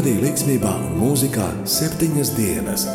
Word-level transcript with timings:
pavadīja 0.00 0.22
līdzsvarā 0.24 0.70
un 0.80 0.92
mūzikā 0.96 1.46
septiņas 1.68 2.30
dienas. 2.32 2.86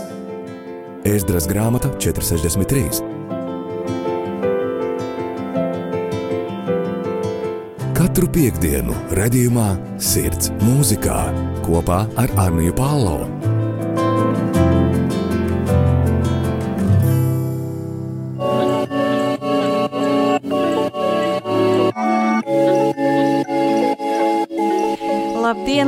Ēzdras 1.05 1.46
grāmata 1.46 1.91
463. 2.02 3.04
Katru 7.94 8.26
piekdienu, 8.34 8.98
redzējumā, 9.13 9.70
sirds 10.02 10.49
mūzikā 10.66 11.20
kopā 11.68 12.07
ar 12.18 12.34
Arniju 12.48 12.73
Pālau. 12.73 13.55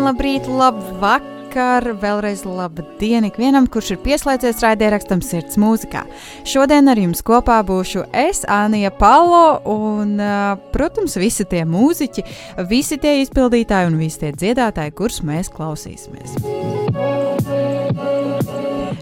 Labrīt, 0.07 0.47
labvakar! 0.47 1.87
Vēlreiz 1.99 2.43
labdien 2.45 3.25
ikvienam, 3.27 3.65
kurš 3.71 3.95
ir 3.95 3.99
pieslēdzies 4.03 4.61
raidījumam 4.63 5.23
Sirds 5.25 5.57
mūzikā. 5.59 6.03
Šodien 6.47 6.87
ar 6.91 6.99
jums 7.01 7.23
kopā 7.25 7.57
būšu 7.65 8.05
es, 8.15 8.43
Anija 8.51 8.91
Palo, 8.93 9.57
un, 9.73 10.15
protams, 10.75 11.17
visi 11.19 11.47
tie 11.49 11.63
mūziķi, 11.67 12.23
visi 12.69 12.99
tie 13.01 13.17
izpildītāji 13.23 13.89
un 13.89 13.97
visi 13.99 14.21
tie 14.21 14.31
dziedātāji, 14.35 14.95
kurus 14.95 15.23
mēs 15.27 15.51
klausīsimies. 15.55 16.37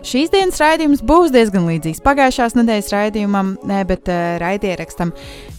Šīs 0.06 0.32
dienas 0.34 0.62
raidījums 0.62 1.04
būs 1.06 1.34
diezgan 1.36 1.68
līdzīgs 1.70 2.02
pagājušās 2.06 2.58
nedēļas 2.58 2.94
raidījumam, 2.94 3.56
ne, 3.68 3.84
bet 3.90 4.10
uh, 4.10 4.38
raidierakstam, 4.42 5.14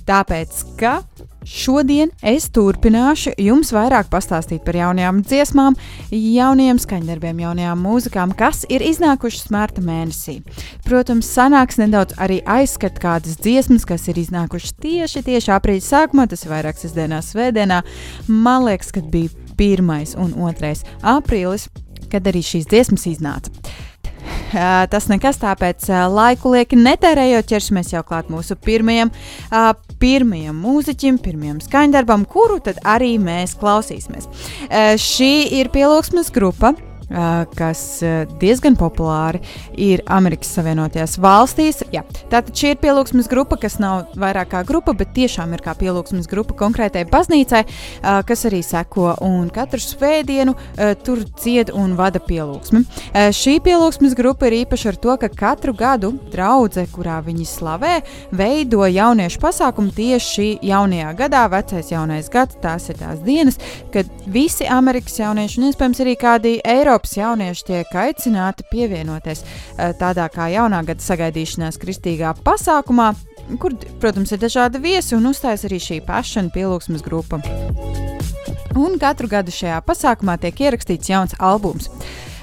tāpēc, 0.08 0.62
ka 0.80 1.00
Šodien 1.46 2.10
es 2.26 2.48
turpināšu 2.50 3.36
jums 3.38 3.68
vairāk 3.70 4.08
pastāstīt 4.10 4.64
par 4.66 4.74
jaunajām 4.80 5.20
dziesmām, 5.22 5.76
jaunajiem 6.10 6.80
skaņdarbiem, 6.82 7.44
jaunajām 7.44 7.84
mūzikām, 7.86 8.32
kas 8.34 8.64
ir 8.66 8.82
iznākušas 8.82 9.52
mārta 9.54 9.84
mēnesī. 9.86 10.40
Protams, 10.88 11.30
sanāks 11.30 11.78
nedaudz 11.78 12.18
arī 12.18 12.40
aizskat 12.42 12.98
kādas 12.98 13.38
dziesmas, 13.38 13.86
kas 13.86 14.08
ir 14.10 14.18
iznākušas 14.24 14.74
tieši, 14.82 15.22
tieši 15.30 15.54
aprīļa 15.54 15.86
sākumā, 15.86 16.26
tas 16.26 16.42
ir 16.42 16.54
vairāk 16.56 16.82
sestdienā, 16.82 17.22
svētdienā. 17.22 17.82
Man 18.26 18.66
liekas, 18.66 18.90
ka 18.90 19.06
bija 19.06 19.30
1 19.54 20.18
un 20.18 20.34
2 20.34 20.74
aprīlis, 21.14 21.70
kad 22.10 22.26
arī 22.26 22.42
šīs 22.42 22.66
dziesmas 22.74 23.06
iznāca. 23.06 23.54
Tas 24.52 25.08
nekas, 25.10 25.40
tāpēc 25.42 25.88
laiku 26.12 26.52
lieki 26.54 26.78
netērējot, 26.78 27.48
ķersimies 27.50 27.92
jau 27.94 28.02
klāt 28.06 28.30
mūsu 28.32 28.56
pirmajam, 28.62 29.10
pirmajam 30.02 30.58
mūziķim, 30.62 31.18
pirmajam 31.24 31.62
skaņdarbam, 31.64 32.26
kuru 32.30 32.60
tad 32.64 32.78
arī 32.86 33.16
mēs 33.22 33.56
klausīsimies. 33.58 34.28
Šī 35.02 35.32
ir 35.58 35.72
pielūgsmes 35.74 36.30
grupa 36.34 36.74
kas 37.56 37.80
diezgan 38.40 38.74
populāri 38.76 39.38
ir 39.78 40.02
Amerikas 40.10 40.50
Savienotajās 40.56 41.16
valstīs. 41.22 41.82
Jā, 41.94 42.02
tātad 42.32 42.50
šī 42.56 42.72
ir 42.74 42.80
pielūgsmes 42.82 43.28
grupa, 43.30 43.58
kas 43.62 43.78
nav 43.82 44.10
vairāk 44.18 44.50
kā 44.50 44.62
grupa, 44.66 44.94
bet 44.96 45.12
tiešām 45.14 45.54
ir 45.54 45.62
kā 45.62 45.76
pielūgsmes 45.78 46.26
grupa 46.30 46.56
konkrētai 46.58 47.04
baznīcai, 47.12 47.62
kas 48.26 48.44
arī 48.50 48.62
seko 48.66 49.12
un 49.22 49.46
katru 49.54 49.78
svētdienu 49.82 50.56
tur 51.06 51.22
dzied 51.36 51.70
un 51.70 51.94
vada 51.98 52.18
pielūgsmi. 52.18 52.82
Šī 53.36 53.56
pielūgsmes 53.62 54.18
grupa 54.18 54.50
ir 54.50 54.58
īpaša 54.64 54.90
ar 54.90 55.00
to, 55.06 55.14
ka 55.22 55.30
katru 55.30 55.76
gadu 55.78 56.12
draudzē, 56.34 56.88
kurā 56.90 57.20
viņi 57.22 57.46
slavē, 57.46 57.94
veido 58.34 58.82
jauniešu 58.90 59.38
pasākumu 59.46 59.94
tieši 59.94 60.58
jaunajā 60.66 61.14
gadā, 61.22 61.46
vecais 61.54 61.94
jaunais 61.94 62.30
gads, 62.32 62.58
tās 62.62 62.90
ir 62.90 62.98
tās 62.98 63.22
dienas, 63.22 63.60
kad 63.94 64.10
visi 64.26 64.66
Amerikas 64.66 65.20
jaunieši 65.22 65.62
un 65.62 65.70
iespējams 65.70 66.02
arī 66.02 66.18
kādi 66.18 66.56
Eiropas 66.66 66.95
Eiropas 66.96 67.12
jaunieši 67.12 67.64
tiek 67.68 67.90
aicināti 67.92 68.64
pievienoties 68.70 69.42
eh, 69.44 69.90
tādā 70.00 70.30
kā 70.32 70.46
jaunā 70.48 70.78
gada 70.88 71.04
sagaidīšanās 71.04 71.76
kristīgā 71.76 72.30
pasākumā, 72.40 73.10
kur, 73.60 73.76
protams, 74.00 74.32
ir 74.32 74.40
dažādi 74.40 74.80
viesi 74.80 75.12
un 75.12 75.28
uzstājas 75.28 75.66
arī 75.68 75.76
šī 75.76 75.98
pašana 76.06 76.48
pielūgsmes 76.54 77.04
grupa. 77.04 77.42
Un 78.80 78.96
katru 78.96 79.28
gadu 79.28 79.52
šajā 79.52 79.82
pasākumā 79.84 80.38
tiek 80.40 80.64
ierakstīts 80.64 81.12
jauns 81.12 81.36
albums. 81.36 81.90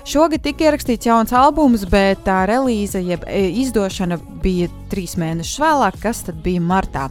Šogad 0.03 0.41
tika 0.43 0.65
ierakstīts 0.67 1.07
jauns 1.07 1.31
albums, 1.31 1.85
bet 1.87 2.25
tā 2.25 2.41
relīze, 2.49 2.99
jeb 3.07 3.21
e, 3.23 3.45
izdošana 3.61 4.17
bija 4.43 4.67
trīs 4.91 5.13
mēnešus 5.15 5.61
vēlāk, 5.63 5.95
kas 6.03 6.19
tad 6.27 6.41
bija 6.43 6.59
martā. 6.59 7.05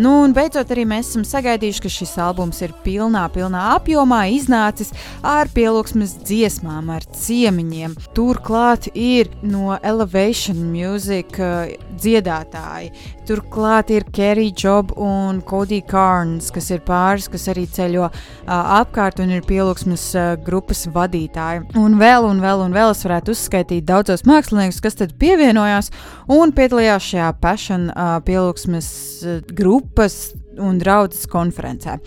Nu, 0.00 0.22
un 0.24 0.32
beidzot 0.32 0.72
arī 0.72 0.86
mēs 0.88 1.10
esam 1.10 1.26
sagaidījuši, 1.28 1.82
ka 1.84 1.92
šis 1.92 2.14
albums 2.24 2.62
ir 2.64 2.72
pilnā, 2.80 3.26
pilnā 3.34 3.66
apjomā 3.74 4.22
iznācis 4.32 4.94
ar 5.20 5.52
pielūgsmes 5.52 6.16
dziesmām, 6.24 6.88
ar 6.96 7.04
ciemiņiem. 7.12 7.98
Turklāt 8.16 8.88
ir 8.94 9.28
no 9.44 9.76
Elevation 9.76 10.64
Music 10.72 11.36
uh, 11.36 11.68
dziedātāji. 12.00 12.88
Turklāt 13.30 13.92
ir 13.94 14.02
Kerry 14.10 14.48
Job 14.50 14.88
un 14.98 15.36
Cody 15.46 15.78
Carnes, 15.86 16.48
kas 16.50 16.66
ir 16.74 16.80
pāris, 16.82 17.28
kas 17.30 17.44
arī 17.52 17.62
ceļo 17.70 18.08
uh, 18.08 18.16
apkārt 18.50 19.20
un 19.22 19.30
ir 19.36 19.44
pielūgsmes 19.46 20.06
uh, 20.18 20.32
grupas 20.42 20.82
vadītāji. 20.90 21.68
Un 21.78 21.94
vēl 22.00 22.26
un 22.26 22.42
vēl 22.42 22.64
un 22.64 22.74
vēl 22.74 22.90
es 22.90 23.04
varētu 23.06 23.36
uzskaitīt 23.36 23.86
daudzos 23.86 24.26
māksliniekus, 24.26 24.82
kas 24.82 24.98
tad 24.98 25.14
pievienojās 25.22 25.92
un 26.26 26.50
piedalījās 26.56 27.06
šajā 27.12 27.30
Passion 27.38 27.86
uh, 27.92 28.16
pielūgsmes 28.26 28.90
uh, 29.22 29.38
grupas 29.54 30.18
un 30.60 30.78
draudzes 30.80 31.26
konferencē. 31.30 31.98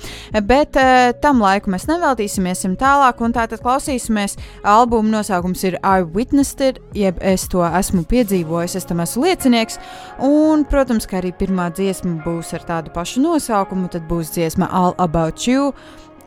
Bet 0.47 0.77
uh, 0.79 1.11
tam 1.23 1.41
laiku 1.43 1.73
mēs 1.73 1.87
neveltīsimies 1.89 2.65
tālāk, 2.79 3.21
un 3.23 3.35
tātad 3.35 3.63
klausīsimies. 3.63 4.37
Albuma 4.63 5.17
nosaukums 5.17 5.63
ir 5.67 5.79
I 5.81 6.03
Witnessed 6.03 6.61
It, 6.61 6.79
jeb 6.97 7.19
es 7.21 7.47
to 7.51 7.63
esmu 7.65 8.05
piedzīvojis, 8.09 8.77
es 8.79 8.87
tam 8.89 9.03
esmu 9.03 9.25
liecinieks. 9.27 9.79
Un, 10.23 10.65
protams, 10.69 11.07
ka 11.09 11.19
arī 11.21 11.33
pirmā 11.37 11.69
dziesma 11.73 12.19
būs 12.25 12.53
ar 12.57 12.67
tādu 12.69 12.93
pašu 12.95 13.23
nosaukumu, 13.23 13.89
tad 13.93 14.07
būs 14.09 14.35
dziesma 14.37 14.69
All 14.71 14.95
About 14.97 15.47
You 15.47 15.73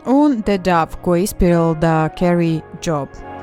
un 0.06 0.42
The 0.46 0.58
Dove, 0.62 1.00
ko 1.02 1.16
izpilda 1.18 1.96
Kerry 2.18 2.62
Job. 2.80 3.35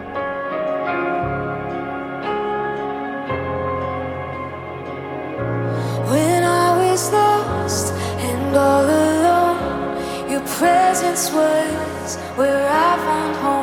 Presence 10.63 11.29
was 11.33 12.15
where 12.37 12.65
I 12.69 12.95
found 13.05 13.35
home. 13.43 13.62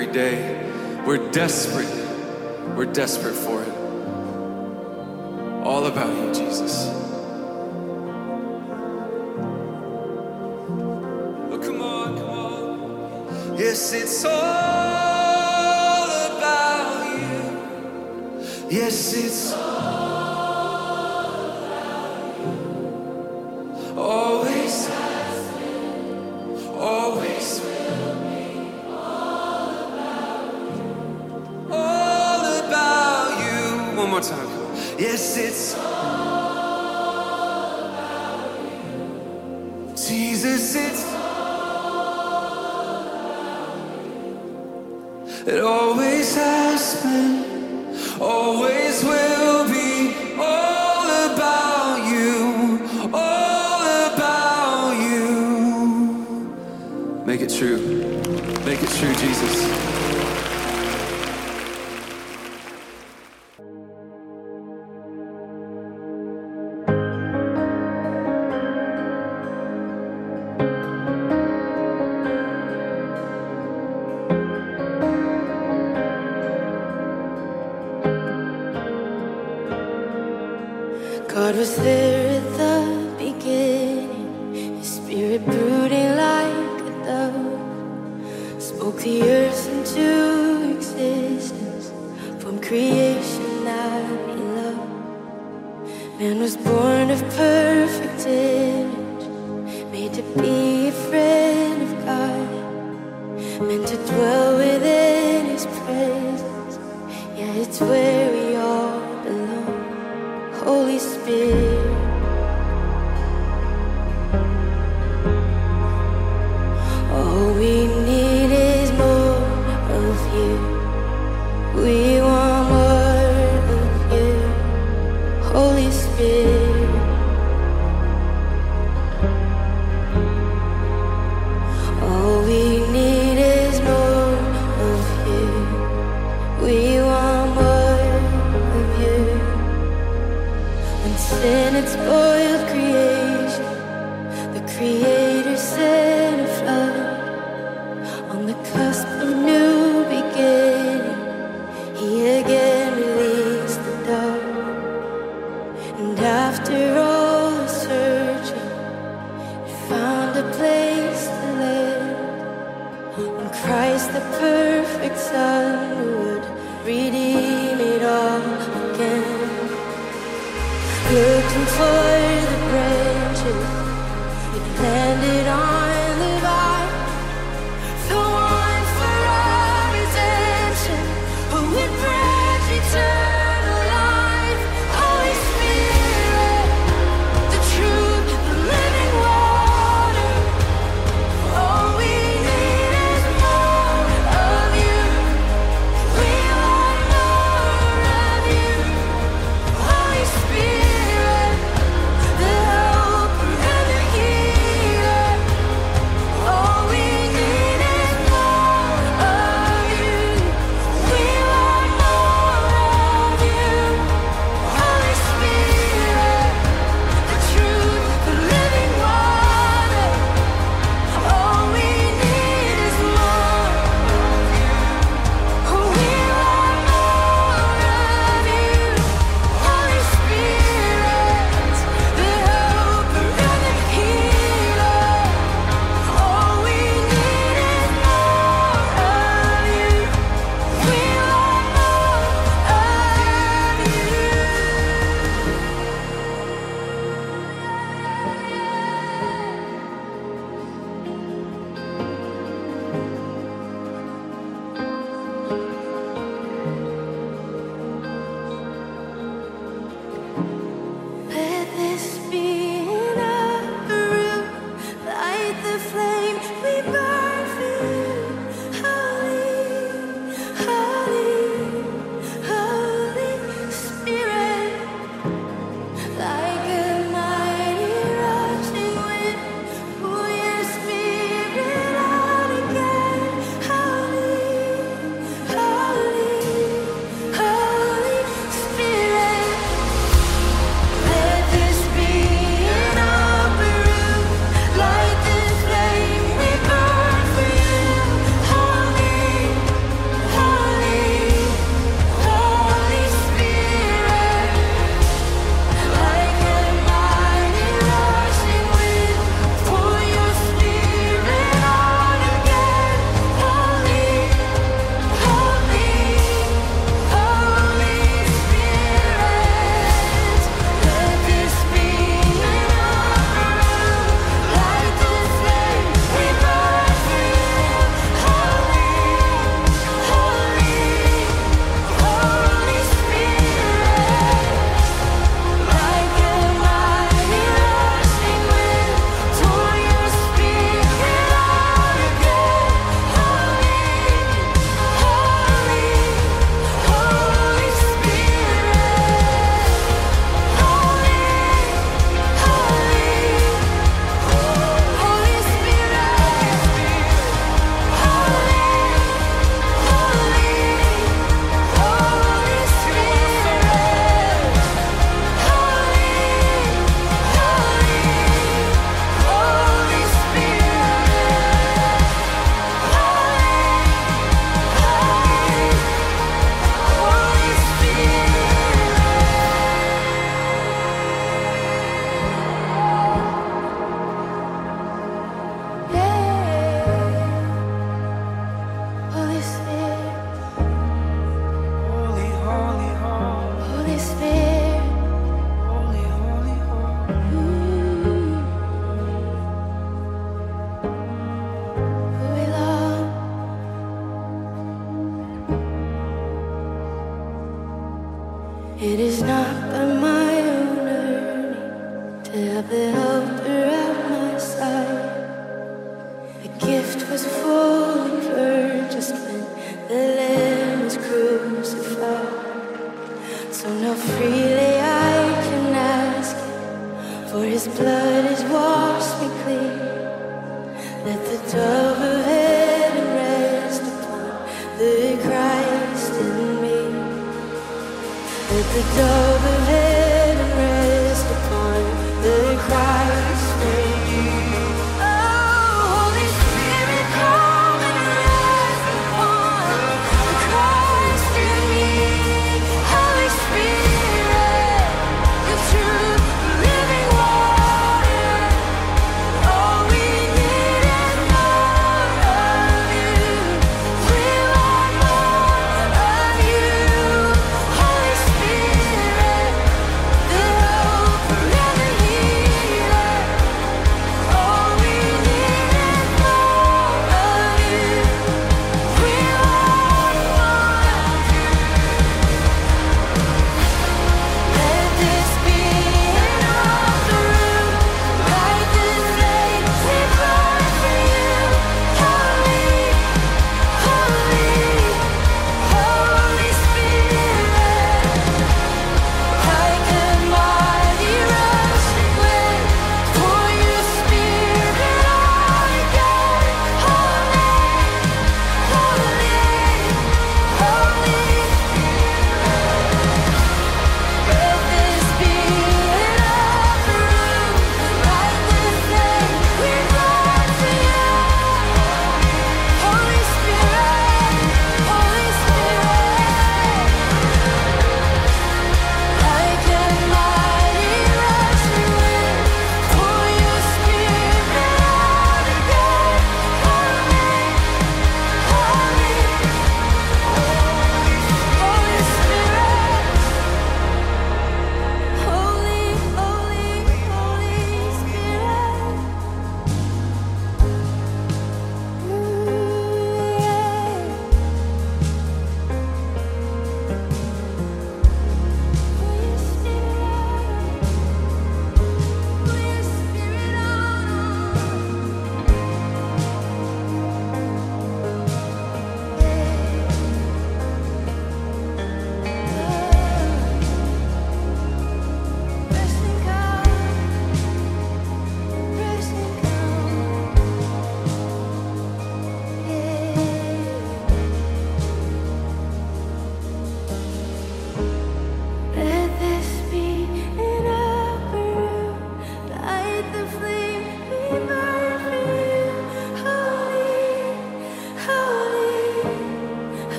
every 0.00 0.12
day. 0.12 1.02
We're 1.04 1.28
desperate. 1.32 1.88
We're 2.76 2.92
desperate 2.92 3.34
for 3.34 3.64
it. 3.64 3.74
All 5.64 5.86
about 5.86 6.14
you, 6.16 6.32
Jesus. 6.32 6.86
Oh, 11.50 11.58
come 11.60 11.82
on, 11.82 12.16
come 12.16 12.30
on. 12.30 13.58
Yes, 13.58 13.92
it's 13.92 14.24
all 14.24 14.30
about 16.30 17.18
you. 17.18 17.42
Yes, 18.70 19.14
it's 19.14 19.52
all. 19.52 19.67
Yes, 34.98 35.36
it's 35.38 35.76
all 35.78 35.84
about 37.86 38.50
you. 38.64 39.94
Jesus, 39.94 40.74
it's 40.74 41.04
all 41.14 41.90
about 43.06 43.76
you. 45.46 45.52
It 45.54 45.60
always 45.60 46.34
has 46.34 47.02
been. 47.02 47.37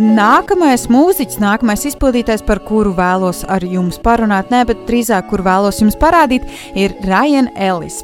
Nākamais 0.00 0.86
mūziķis, 0.88 1.40
nākamais 1.42 1.82
izpildītājs, 1.90 2.40
par 2.46 2.62
kuru 2.64 2.94
vēlos 2.96 3.42
ar 3.52 3.64
jums 3.66 3.98
parunāt, 4.00 4.48
ne, 4.52 4.62
bet 4.64 4.86
drīzāk, 4.88 5.28
kur 5.28 5.42
vēlos 5.44 5.82
jums 5.82 5.98
parādīt, 6.00 6.46
ir 6.78 6.94
Ryan 7.04 7.50
Ellis. 7.52 8.00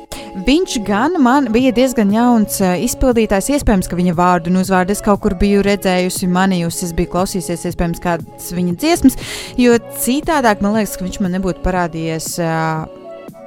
Viņš 0.46 0.76
gan 0.85 1.16
man 1.24 1.48
bija 1.54 1.72
diezgan 1.72 2.12
jauns 2.12 2.59
uh, 2.61 2.74
izpildītājs. 2.85 3.48
Iespējams, 3.56 3.88
ka 3.88 3.96
viņa 3.96 4.12
vārdu 4.18 4.52
un 4.52 4.61
uzvārdu 4.61 4.92
es 4.92 5.00
kaut 5.04 5.22
kur 5.24 5.38
biju 5.40 5.64
redzējusi, 5.64 6.28
manījusi, 6.28 6.90
es 6.90 6.96
biju 6.96 7.14
klausījusies, 7.14 7.64
iespējams, 7.70 8.02
kādas 8.04 8.52
viņa 8.52 8.76
dziesmas, 8.76 9.16
jo 9.56 9.78
citādāk 10.04 10.61
man 10.64 10.76
liekas, 10.76 10.98
ka 10.98 11.09
viņš 11.09 11.22
man 11.24 11.38
nebūtu 11.38 11.64
parādījies. 11.64 12.35
Uh, 12.44 12.85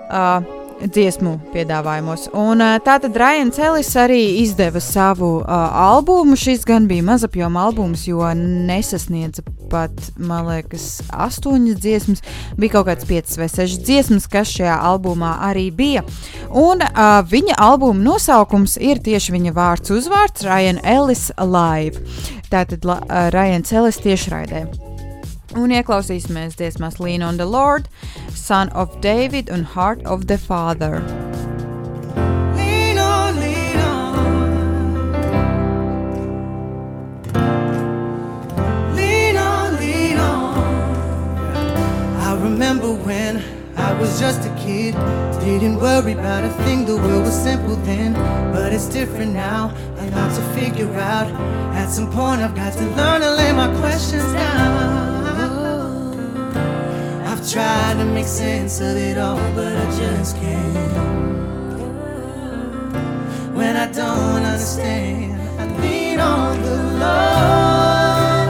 uh, 0.10 0.59
dziesmu 0.86 1.36
piedāvājumos. 1.54 2.30
Un, 2.38 2.64
uh, 2.64 2.78
tātad 2.84 3.16
Ryan 3.18 3.52
Celis 3.56 3.92
arī 4.00 4.22
izdeva 4.44 4.82
savu 4.84 5.40
uh, 5.42 5.54
albumu. 5.92 6.38
Šis 6.40 6.66
gan 6.68 6.88
bija 6.90 7.06
mazapjoma 7.06 7.68
albums, 7.68 8.06
jo 8.08 8.24
nesasniedza 8.36 9.44
pat, 9.70 9.94
man 10.18 10.48
liekas, 10.50 11.02
astoņas 11.14 11.80
dziesmas. 11.80 12.24
Bija 12.58 12.78
kaut 12.78 12.90
kāds 12.90 13.08
piecas 13.10 13.38
vai 13.40 13.50
sešas 13.52 13.84
dziesmas, 13.86 14.28
kas 14.32 14.52
šajā 14.56 14.80
albumā 14.92 15.36
arī 15.50 15.70
bija. 15.76 16.06
Un 16.50 16.84
uh, 16.86 17.20
viņa 17.30 17.60
albuma 17.60 18.04
nosaukums 18.04 18.80
ir 18.82 19.04
tieši 19.06 19.36
viņa 19.36 19.56
vārds 19.56 19.96
uzvārds 19.96 20.46
Ryan 20.48 20.82
Ellis 20.84 21.30
Live. 21.38 22.02
Tātad 22.50 22.86
uh, 22.88 23.04
Ryan 23.36 23.68
Celis 23.68 24.02
tiešraidē. 24.02 24.89
Un 25.58 25.72
ieklausīsimies 25.74 26.54
dziesmās 26.60 27.00
Lean 27.02 27.24
on 27.26 27.38
the 27.38 27.46
Lord, 27.46 27.88
Son 28.36 28.70
of 28.70 29.02
David 29.02 29.50
un 29.50 29.64
Heart 29.64 30.06
of 30.06 30.28
the 30.28 30.38
Father. 30.38 31.02
Lean 32.56 33.00
on, 33.00 33.40
lean 33.40 33.78
on. 33.82 34.14
Lean 38.96 39.38
on, 39.38 39.80
lean 39.80 40.18
on. 40.20 40.54
I 42.22 42.38
remember 42.44 42.94
when 42.94 43.42
I 43.76 43.94
was 44.00 44.20
just 44.20 44.46
a 44.46 44.56
kid, 44.64 44.94
didn't 45.42 45.78
worry 45.78 46.14
about 46.14 46.44
a 46.44 46.50
thing. 46.64 46.86
The 46.86 46.98
world 46.98 47.24
was 47.24 47.34
simple 47.34 47.76
then, 47.78 48.14
but 48.54 48.72
it's 48.72 48.88
different 48.88 49.34
now. 49.34 49.74
A 49.98 50.06
lot 50.12 50.36
to 50.36 50.42
figure 50.54 50.94
out. 50.94 51.28
At 51.74 51.90
some 51.90 52.12
point, 52.12 52.42
I've 52.42 52.56
got 52.56 52.74
to 52.74 52.86
learn 52.96 53.22
to 53.22 53.34
lay 53.34 53.52
my 53.52 53.74
questions 53.80 54.32
down. 54.34 55.09
I've 57.40 57.50
tried 57.50 57.94
to 58.00 58.04
make 58.04 58.26
sense 58.26 58.82
of 58.82 58.98
it 58.98 59.18
all, 59.18 59.38
but 59.56 59.74
I 59.74 59.86
just 59.98 60.36
can't. 60.36 60.98
When 63.56 63.78
I 63.78 63.90
don't 63.94 64.44
understand, 64.44 65.40
I 65.58 65.66
lean 65.80 66.20
on 66.20 66.62
the 66.62 66.76
Lord, 67.00 68.50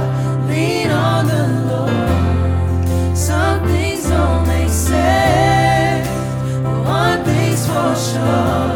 lean 0.49 0.89
on 0.89 1.27
the 1.27 1.47
Lord. 1.69 3.15
Some 3.15 3.67
things 3.67 4.09
don't 4.09 4.47
make 4.47 4.69
sense, 4.69 6.07
but 6.63 6.83
one 6.83 7.23
thing's 7.25 7.67
for 7.67 7.95
sure. 7.95 8.68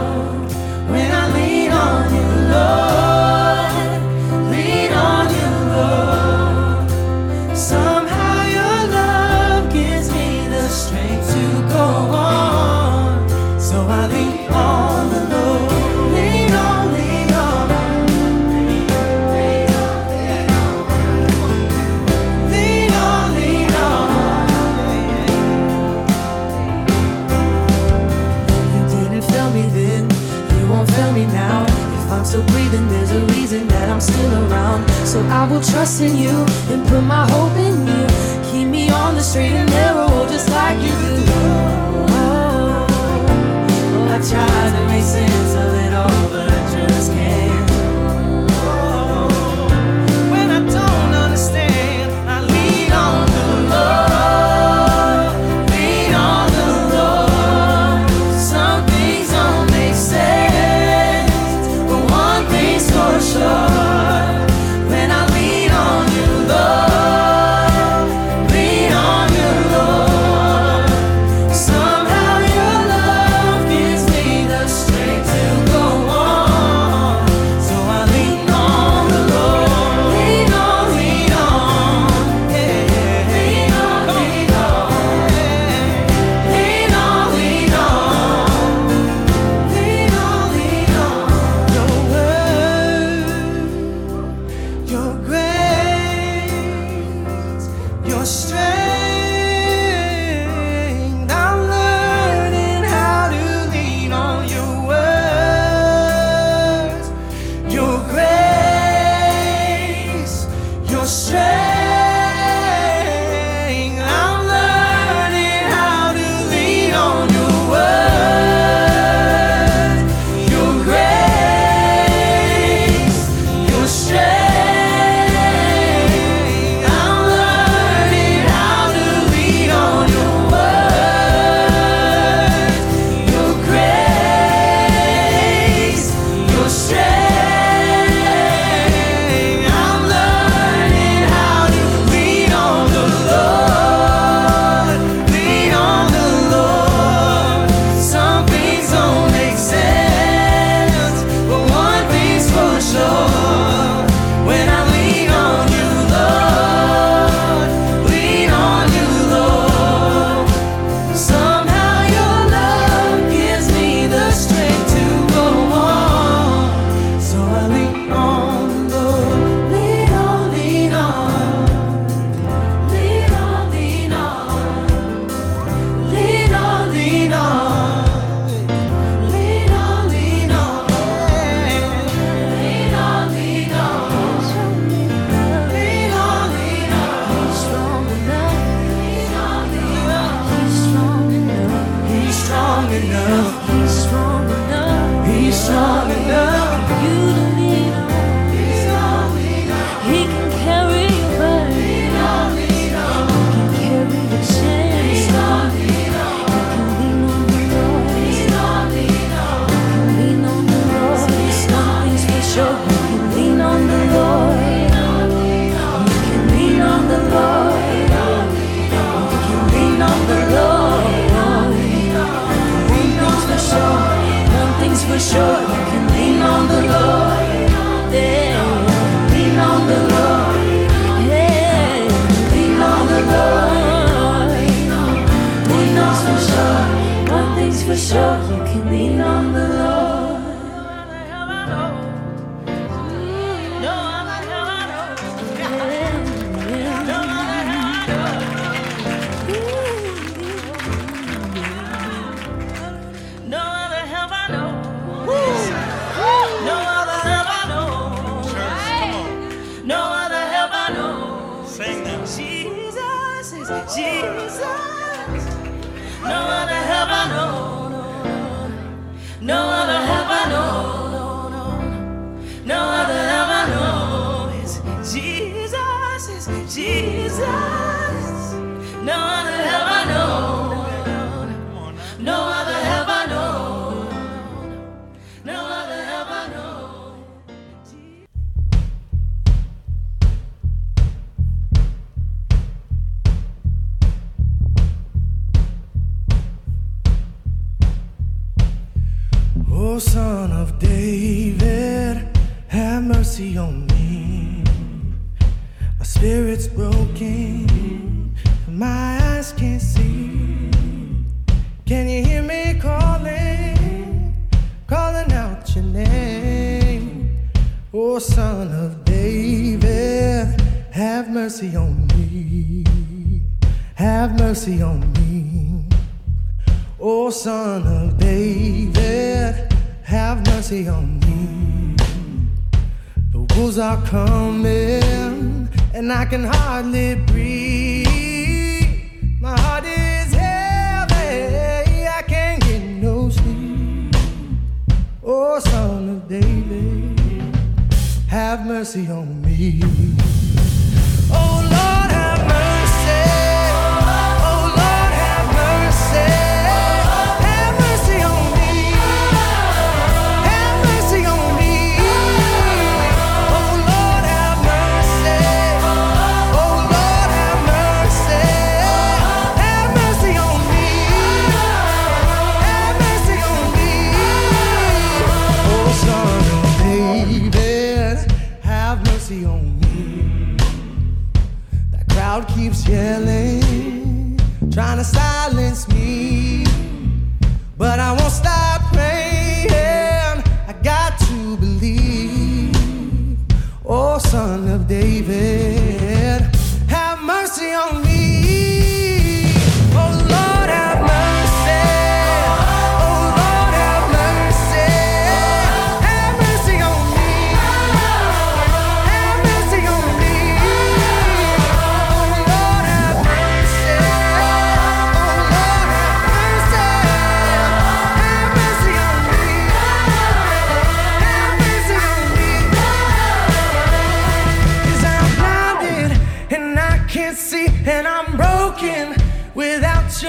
still 34.03 34.33
around. 34.43 34.89
So 35.05 35.21
I 35.39 35.47
will 35.49 35.61
trust 35.61 36.01
in 36.01 36.17
you 36.17 36.35
and 36.71 36.85
put 36.87 37.01
my 37.01 37.25
hope 37.31 37.55
in 37.57 37.87
you. 37.87 38.03
Keep 38.51 38.67
me 38.67 38.89
on 38.89 39.15
the 39.15 39.21
straight 39.21 39.53
and 39.53 39.69
narrow, 39.69 40.07
oh, 40.09 40.27
just 40.29 40.49
like 40.49 40.77
you 40.77 40.95
do. 41.05 41.33
Oh, 42.09 42.17
oh, 42.19 42.87
oh, 43.95 44.15
I 44.15 44.17
try 44.31 44.61
to 44.75 44.81
make 44.87 45.03
sense 45.03 45.55
of. 45.55 45.72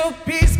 two 0.04 0.12
piece 0.26 0.53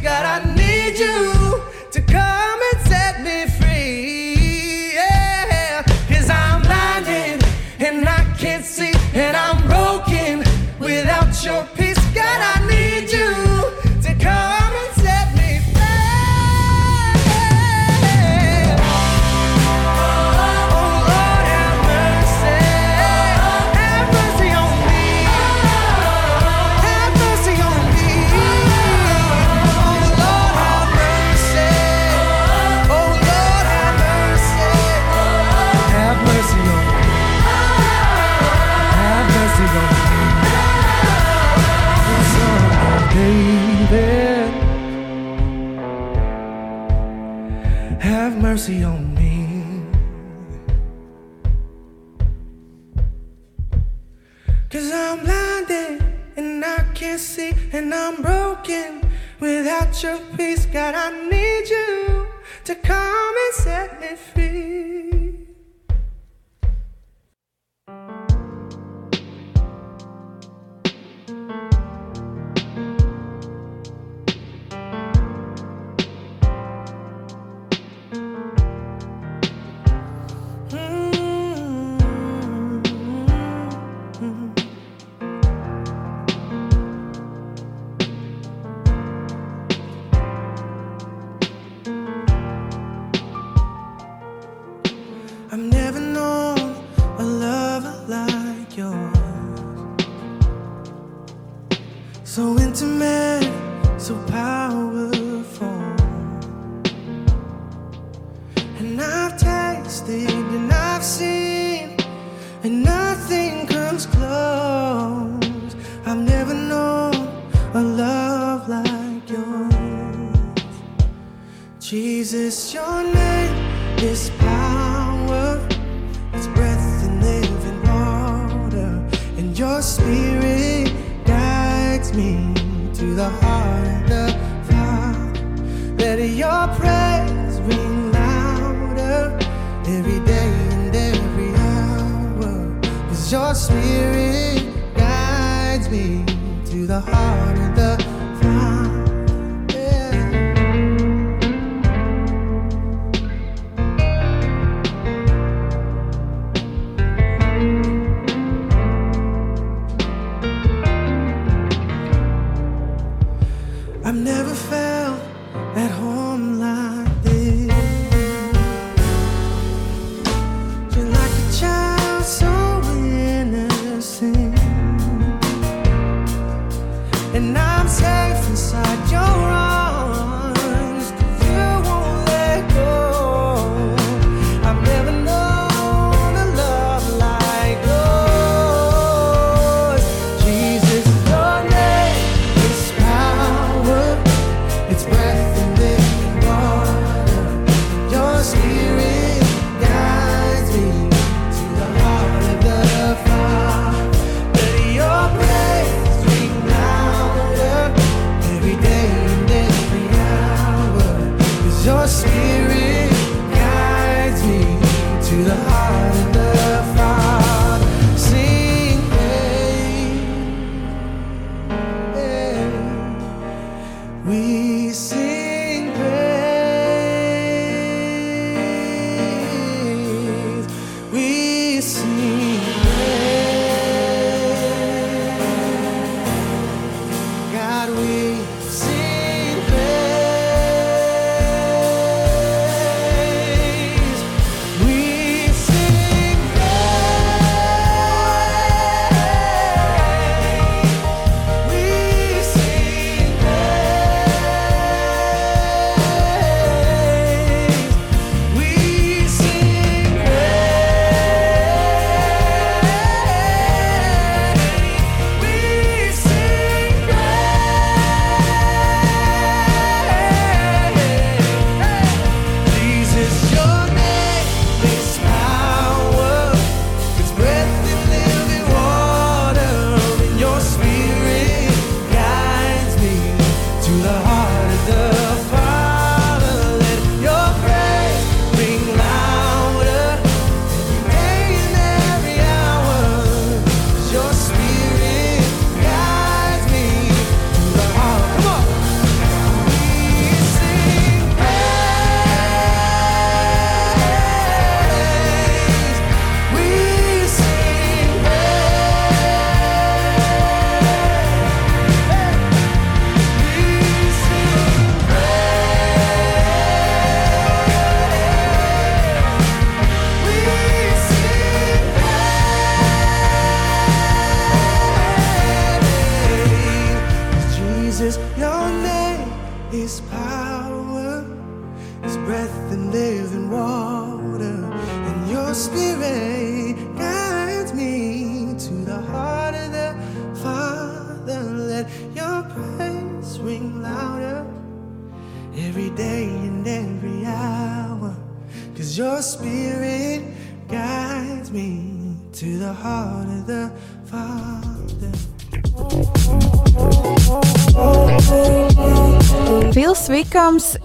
that 60.84 60.94
I 60.94 61.10
know. 61.16 61.23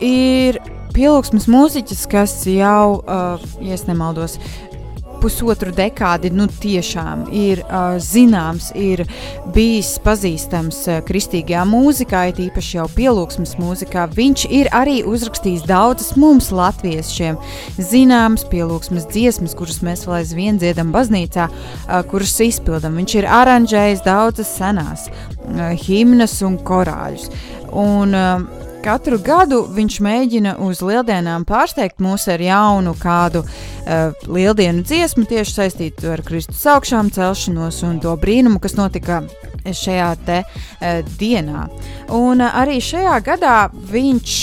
Ir 0.03 0.59
pielūgsmes 0.95 1.47
mūziķis, 1.51 2.07
kas 2.11 2.33
jau, 2.49 2.99
uh, 3.03 3.45
ja 3.63 3.77
nemaldos, 3.87 4.39
pusotru 5.19 5.73
dekādi 5.75 6.31
nu, 6.31 6.45
tiešām 6.61 7.25
ir 7.35 7.61
uh, 7.65 7.97
zināms, 8.01 8.69
ir 8.77 9.03
bijis 9.55 9.97
pazīstams 10.03 10.79
uh, 10.87 10.99
kristīgajā 11.05 11.65
mūzikā, 11.67 12.23
it 12.31 12.39
īpaši 12.45 12.77
jau 12.77 12.87
pielūgsmes 12.95 13.57
mūzikā. 13.59 14.07
Viņš 14.15 14.45
ir 14.55 14.69
arī 14.75 14.99
uzrakstījis 15.07 15.67
daudzas 15.69 16.13
mums, 16.19 16.49
latviešiem, 16.55 17.39
zināmas 17.77 18.47
pielūgsmes 18.49 19.09
dziesmas, 19.11 19.57
kuras 19.59 19.81
mēs 19.85 20.05
vēl 20.07 20.21
aizvien 20.21 20.61
dziedam 20.61 20.93
baznīcā, 20.95 21.49
uh, 21.49 21.99
kuras 22.09 22.37
izpildam. 22.45 22.95
Viņš 22.99 23.19
ir 23.19 23.29
aranžējis 23.41 24.05
daudzas 24.07 24.55
senās 24.55 25.09
uh, 25.11 25.67
himnas 25.83 26.39
un 26.47 26.59
korāļus. 26.63 27.29
Un, 27.69 28.15
uh, 28.15 28.58
Katru 28.79 29.17
gadu 29.19 29.63
viņš 29.75 29.95
mēģina 30.03 30.53
uz 30.63 30.79
lieldienām 30.85 31.43
pārsteigt 31.47 31.99
mūs 31.99 32.29
ar 32.31 32.39
jaunu 32.39 32.93
kādu 32.95 33.41
uh, 33.43 34.13
lieldienu 34.23 34.85
dziesmu, 34.87 35.25
tieši 35.27 35.55
saistītu 35.57 36.13
ar 36.13 36.23
Kristus 36.23 36.63
augšām 36.63 37.11
celšanos 37.11 37.81
un 37.83 37.99
to 37.99 38.15
brīnumu, 38.21 38.61
kas 38.63 38.77
notika 38.79 39.19
šajā 39.65 40.09
te 40.25 40.41
uh, 40.43 41.01
dienā. 41.19 41.67
Un 42.15 42.43
uh, 42.43 42.53
arī 42.61 42.79
šajā 42.83 43.17
gadā 43.25 43.57
viņš 43.91 44.37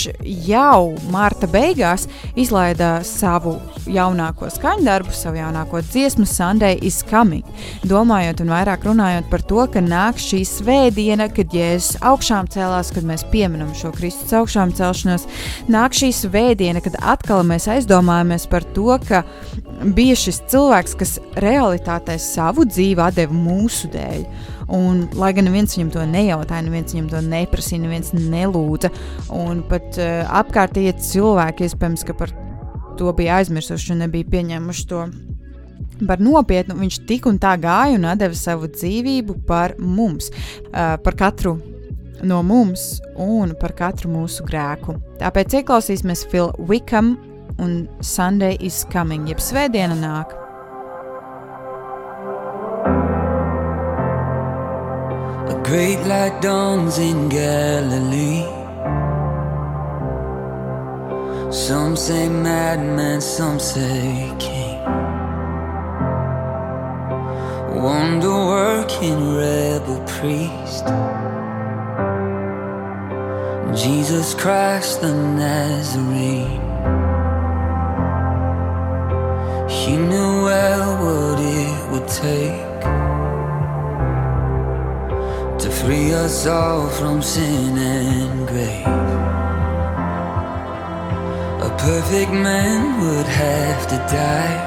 jau 0.47 0.95
marta 1.13 1.49
beigās 1.51 2.07
izlaida 2.37 2.97
savu 3.07 3.57
jaunāko 3.87 4.49
skaņdarbu, 4.51 5.13
savu 5.15 5.39
jaunāko 5.41 5.81
dziesmu 5.85 6.27
Sunday 6.27 6.77
is 6.81 7.01
coming. 7.07 7.45
Domājot 7.87 8.41
un 8.43 8.51
vairāk 8.53 8.85
runājot 8.87 9.29
par 9.31 9.43
to, 9.47 9.63
ka 9.71 9.83
nāk 9.83 10.21
šī 10.21 10.43
svētdiena, 10.47 11.29
kad 11.33 11.53
Jēzus 11.55 11.99
augšām 12.05 12.49
cēlās, 12.53 12.91
kad 12.95 13.07
mēs 13.07 13.25
pieminam 13.31 13.73
šo 13.77 13.93
Kristus 13.95 14.35
augšām 14.37 14.73
celšanos, 14.77 15.27
nāk 15.71 15.95
šī 15.97 16.11
svētdiena, 16.15 16.83
kad 16.83 16.99
atkal 17.01 17.45
mēs 17.47 17.69
aizdomājamies 17.77 18.47
par 18.51 18.65
to, 18.75 18.93
ka 19.07 19.23
bija 19.95 20.17
šis 20.17 20.41
cilvēks, 20.51 20.97
kas 20.99 21.17
realitātē 21.41 22.17
savu 22.21 22.67
dzīvi 22.67 23.11
deva 23.17 23.35
mūsu 23.35 23.91
dēļ. 23.93 24.23
Un, 24.73 25.05
lai 25.15 25.31
gan 25.35 25.47
neviens 25.47 25.77
viņam 25.77 25.93
to 25.93 26.03
nejautāja, 26.11 26.65
neviens 26.65 26.91
viņam 26.91 27.07
to 27.13 27.21
neprasīja, 27.23 27.83
neviens 27.85 28.11
nelūdza. 28.15 28.91
Un 29.35 29.63
pat 29.69 29.95
uh, 30.01 30.25
apkārtējie 30.41 30.97
cilvēki, 31.07 31.69
iespējams, 31.69 32.03
ka 32.07 32.17
par 32.17 32.33
to 32.99 33.13
bija 33.15 33.39
aizmirsuši 33.39 33.93
un 33.93 34.03
nebija 34.03 34.27
pieņēmuši 34.33 34.85
to 34.89 35.05
par 36.09 36.21
nopietnu. 36.23 36.75
Viņš 36.81 36.99
tik 37.07 37.29
un 37.31 37.39
tā 37.41 37.55
gāja 37.61 37.95
un 37.95 38.09
deva 38.19 38.37
savu 38.37 38.67
dzīvību 38.73 39.39
par 39.47 39.77
mums, 39.79 40.31
uh, 40.33 40.97
par 41.03 41.15
katru 41.19 41.55
no 42.23 42.41
mums 42.43 42.97
un 43.21 43.53
par 43.61 43.75
katru 43.77 44.11
mūsu 44.11 44.45
grēku. 44.47 44.97
Tāpēc 45.21 45.61
ieklausīsimies 45.61 46.25
Phil 46.31 46.51
Wickham 46.69 47.15
un 47.61 47.85
Sunday 48.01 48.57
is 48.59 48.83
coming, 48.91 49.29
jeb 49.29 49.41
svētdiena 49.43 49.97
nāk. 50.01 50.46
Great 55.67 55.99
light 56.07 56.41
dawns 56.41 56.97
in 56.97 57.27
Galilee. 57.27 58.45
Some 61.51 61.97
say 61.97 62.29
madman, 62.29 63.19
some 63.19 63.59
say 63.59 64.33
king. 64.39 64.79
Wonder 67.83 68.37
working 68.55 69.19
rebel 69.35 69.99
priest. 70.15 70.85
Jesus 73.83 74.33
Christ 74.35 75.01
the 75.01 75.13
Nazarene. 75.41 76.61
He 79.69 79.97
knew 79.97 80.33
well 80.49 80.89
what 81.03 81.39
it 81.41 81.91
would 81.91 82.07
take 82.07 83.16
to 85.59 85.71
free 85.71 86.13
us 86.13 86.45
all 86.45 86.87
from 86.87 87.19
sin 87.19 87.77
and 87.77 88.47
grave. 88.47 88.85
A 91.67 91.75
perfect 91.79 92.31
man 92.31 93.01
would 93.01 93.25
have 93.25 93.87
to 93.87 93.95
die, 93.95 94.57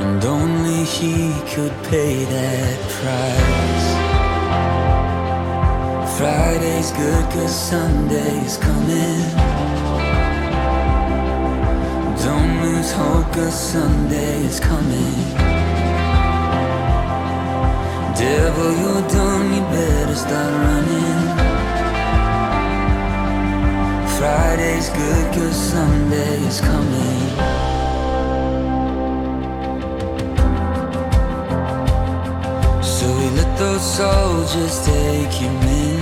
and 0.00 0.24
only 0.24 0.82
he 0.84 1.32
could 1.54 1.72
pay 1.84 2.24
that 2.24 2.78
price. 2.98 3.88
Friday's 6.18 6.90
good 6.92 7.24
cause 7.32 7.54
Sunday's 7.54 8.56
coming. 8.56 9.22
Don't 12.24 12.62
lose 12.62 12.90
hope 12.90 13.32
cause 13.32 13.54
Sunday 13.72 14.44
is 14.44 14.58
coming. 14.58 15.69
Devil, 18.20 18.72
you're 18.80 19.08
done, 19.08 19.54
you 19.54 19.62
better 19.72 20.14
start 20.14 20.52
running. 20.66 21.20
Friday's 24.16 24.90
good 24.90 25.26
cause 25.32 25.72
is 25.72 26.60
coming. 26.60 27.28
So 32.82 33.06
we 33.18 33.26
let 33.38 33.58
those 33.58 33.84
soldiers 33.96 34.84
take 34.84 35.32
him 35.32 35.56
in. 35.62 36.00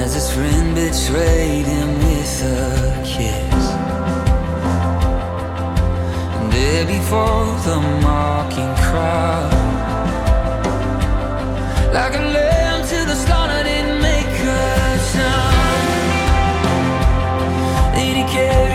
As 0.00 0.14
his 0.14 0.30
friend 0.32 0.76
betrayed 0.76 1.66
him 1.66 1.88
with 2.04 2.42
a 2.44 3.02
kiss. 3.04 3.43
There 6.74 6.86
before 6.86 7.46
the 7.66 7.76
mocking 8.02 8.74
crowd, 8.82 9.52
like 11.92 12.14
a 12.16 12.24
lamb 12.36 12.80
to 12.88 12.98
the 13.10 13.14
slaughter, 13.14 13.62
didn't 13.62 14.02
make 14.02 14.26
a 14.26 14.98
sound. 15.12 15.92
Then 17.94 18.14
he 18.16 18.24
carried 18.36 18.73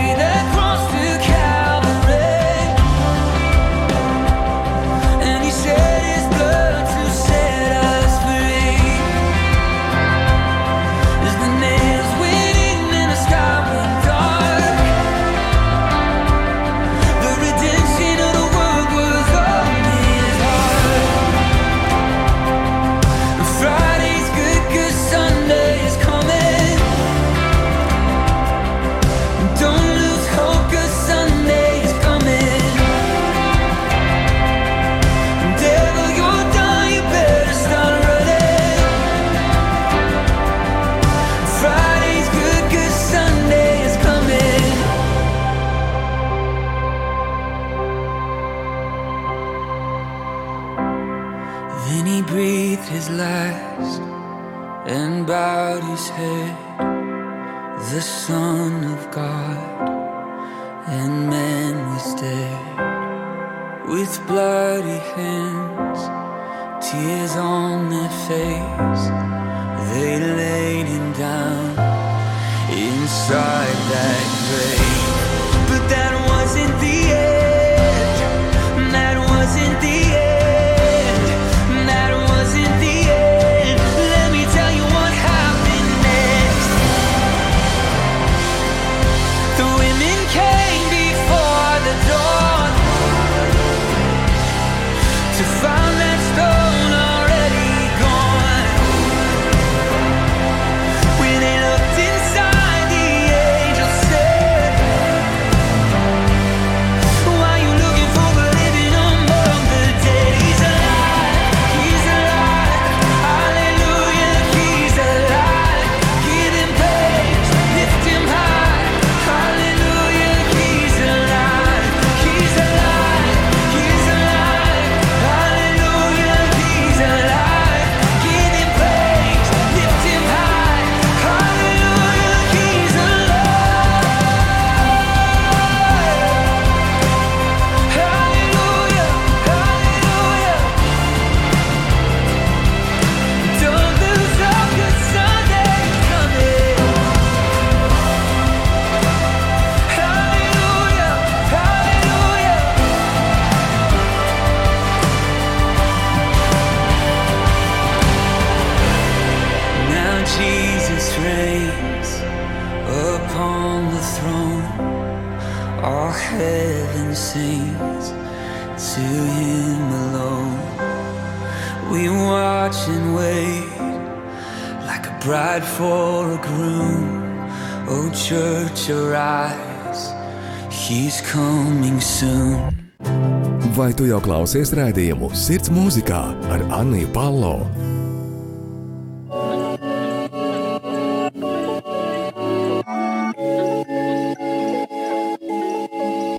tu 184.00 184.06
jau 184.08 184.16
klausies 184.24 184.70
raidījumu 184.72 185.28
Sirds 185.36 185.68
mūzikā 185.76 186.20
ar 186.54 186.62
Anniju 186.72 187.10
Palo? 187.12 187.50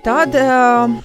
Tad 0.01 0.39
uh, 0.41 0.95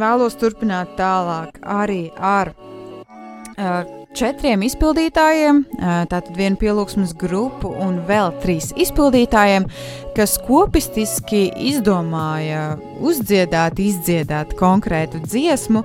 vēlos 0.00 0.38
turpināt 0.40 0.96
tālāk 0.96 1.60
arī 1.76 2.00
ar 2.16 2.54
uh, 2.56 3.97
četriem 4.18 4.64
izpildītājiem, 4.66 5.62
tātad 6.10 6.34
vienu 6.34 6.58
pielūgsmes 6.58 7.14
grupu 7.18 7.70
un 7.70 8.00
vēl 8.08 8.32
trīs 8.42 8.72
izpildītājiem, 8.74 9.68
kas 10.16 10.34
kopistiski 10.42 11.44
izdomāja 11.68 12.78
uzdziedāt, 12.98 13.78
izdziedāt 13.78 14.56
konkrētu 14.58 15.20
dziesmu, 15.22 15.84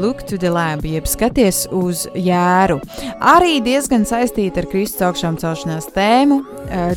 Look 0.00 0.24
to 0.26 0.38
the 0.40 0.50
Lamb, 0.50 0.82
jeb 0.88 1.06
skaties 1.06 1.68
uz 1.70 2.08
jēru. 2.18 2.80
Arī 3.22 3.60
diezgan 3.62 4.06
saistīta 4.08 4.64
ar 4.64 4.70
Kristus 4.72 5.06
augšām 5.06 5.38
celšanās 5.38 5.86
tēmu, 5.94 6.40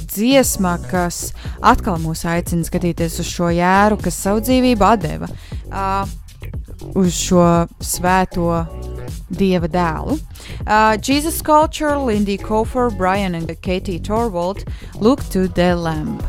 dziesma, 0.07 0.79
kas 0.89 1.27
atkal 1.61 2.01
mūs 2.01 2.25
aicina 2.29 2.65
skatīties 2.65 3.21
uz 3.21 3.29
šo 3.29 3.53
jēru, 3.53 4.01
kas 4.01 4.17
savu 4.25 4.41
dzīvību 4.47 4.89
atdeva 4.89 5.29
uh, 5.29 6.09
uz 6.97 7.13
šo 7.13 7.45
svēto 7.83 8.49
dieva 9.33 9.67
dēlu. 9.67 10.19
Uh, 10.65 10.97
Jesus 10.97 11.41
Culture, 11.41 11.97
Lindy 11.97 12.37
Kofer, 12.37 12.95
Brian 12.97 13.35
and 13.35 13.49
Katie 13.61 13.99
Torvald 13.99 14.63
look 14.99 15.23
to 15.29 15.47
the 15.47 15.75
lamb. 15.75 16.21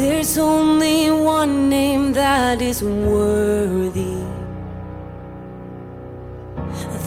There's 0.00 0.38
only 0.38 1.10
one 1.10 1.68
name 1.68 2.12
that 2.14 2.62
is 2.62 2.82
worthy. 2.82 4.39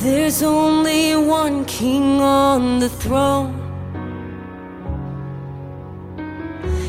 There's 0.04 0.44
only 0.44 1.16
one 1.16 1.64
king 1.64 2.20
on 2.20 2.80
the 2.80 2.90
throne. 2.90 3.56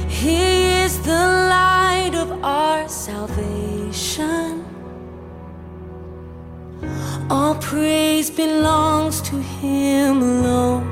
He 0.09 0.65
is 0.83 0.99
the 0.99 1.25
light 1.49 2.11
of 2.17 2.43
our 2.43 2.89
salvation. 2.89 4.65
All 7.31 7.55
praise 7.55 8.31
belongs 8.31 9.21
to 9.31 9.37
him 9.37 10.21
alone. 10.21 10.87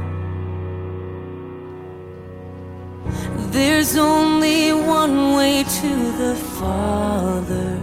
There's 3.51 3.97
only 3.97 4.73
one 4.73 5.35
way 5.35 5.64
to 5.64 6.12
the 6.23 6.37
Father. 6.37 7.82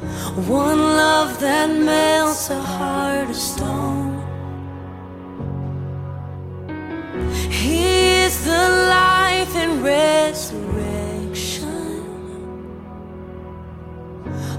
One 0.00 0.78
love 0.78 1.38
that 1.40 1.68
melts 1.70 2.48
a 2.48 2.58
heart 2.58 3.28
of 3.28 3.36
stone. 3.36 4.16
He 7.50 8.22
is 8.22 8.44
the 8.44 8.68
life 8.88 9.54
and 9.56 9.82
resurrection. 9.82 11.60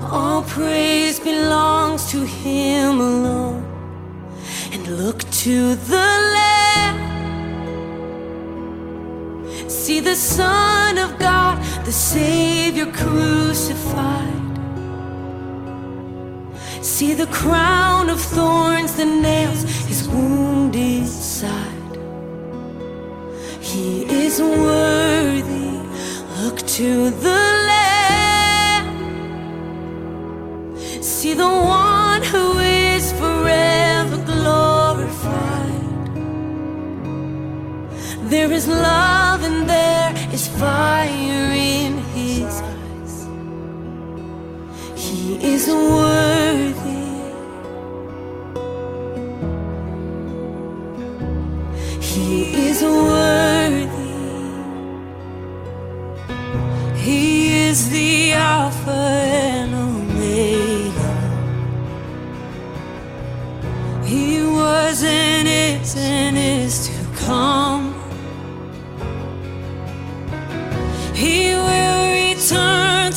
All 0.04 0.44
praise 0.44 1.20
belongs 1.20 2.12
to 2.12 2.24
Him 2.24 3.00
alone. 3.00 3.64
And 4.72 4.88
look 4.88 5.24
to 5.44 5.76
the 5.76 6.10
Lamb. 6.36 7.00
See 9.68 10.00
the 10.00 10.16
Son 10.16 11.00
of 11.00 11.18
God, 11.18 11.58
the 11.86 11.92
Savior 11.92 12.86
crucified. 12.92 14.41
See 16.82 17.14
the 17.14 17.28
crown 17.28 18.10
of 18.10 18.20
thorns 18.20 18.96
that 18.96 19.06
nails 19.06 19.62
his 19.86 20.08
wounded 20.10 21.08
side. 21.08 21.98
He 23.60 24.04
is 24.06 24.42
worthy. 24.42 25.78
Look 26.42 26.58
to 26.78 27.12
the 27.12 27.42
Lamb. 27.70 28.88
See 31.04 31.36
the 31.36 31.48
one 31.48 32.24
who 32.24 32.58
is 32.58 33.12
forever 33.14 34.18
glorified. 34.26 35.70
There 38.28 38.52
is 38.52 38.68
love 38.68 39.44
and 39.44 39.70
there 39.70 40.14
is 40.34 40.48
fire 40.48 41.52
in 41.54 42.01
He 45.22 45.36
is 45.54 45.68
worthy. 45.68 46.90
He 52.02 52.30
is 52.68 52.82
worthy. 52.82 54.16
He 56.98 57.68
is 57.68 57.90
the 57.92 58.34
Alpha 58.34 58.90
and 58.90 59.76
Omega. 59.76 61.14
He 64.04 64.42
was 64.42 65.04
and 65.04 65.48
is 65.48 65.96
and 65.96 66.36
is 66.36 66.88
to 66.88 67.26
come. 67.26 67.91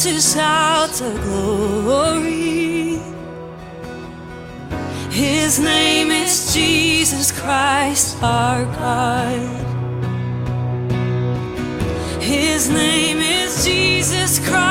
To 0.04 0.20
shout 0.20 1.00
glory. 1.22 3.00
His 5.10 5.58
name 5.58 6.10
is 6.10 6.52
Jesus 6.52 7.32
Christ, 7.32 8.22
our 8.22 8.66
God. 8.66 9.38
His 12.20 12.68
name 12.68 13.16
is 13.20 13.64
Jesus 13.64 14.38
Christ, 14.46 14.63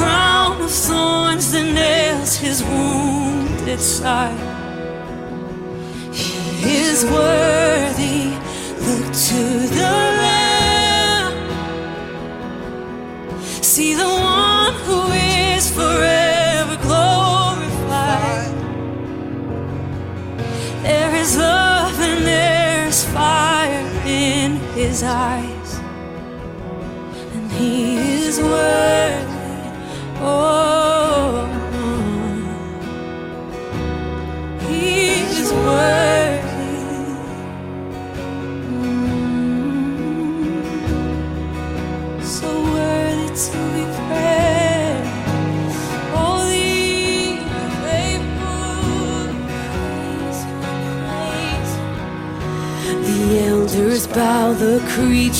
crown 0.00 0.62
of 0.62 0.70
thorns 0.70 1.52
that 1.52 1.68
nails 1.80 2.36
his 2.36 2.62
wounded 2.62 3.80
side. 3.80 4.46
He 6.60 6.76
is 6.90 7.04
worthy. 7.04 8.22
Look 8.86 9.06
to 9.28 9.42
the 9.76 9.92
Lamb. 10.22 11.34
See 13.72 13.92
the 13.94 14.12
one 14.38 14.74
who 14.86 15.00
is 15.52 15.64
forever 15.78 16.76
glorified. 16.86 18.54
There 20.82 21.14
is 21.22 21.36
love 21.36 21.96
and 22.08 22.24
there 22.24 22.86
is 22.88 23.04
fire 23.16 23.88
in 24.06 24.50
his 24.78 25.02
eyes. 25.02 25.70
And 27.34 27.50
he 27.52 27.96
is 28.24 28.40
worthy. 28.40 29.29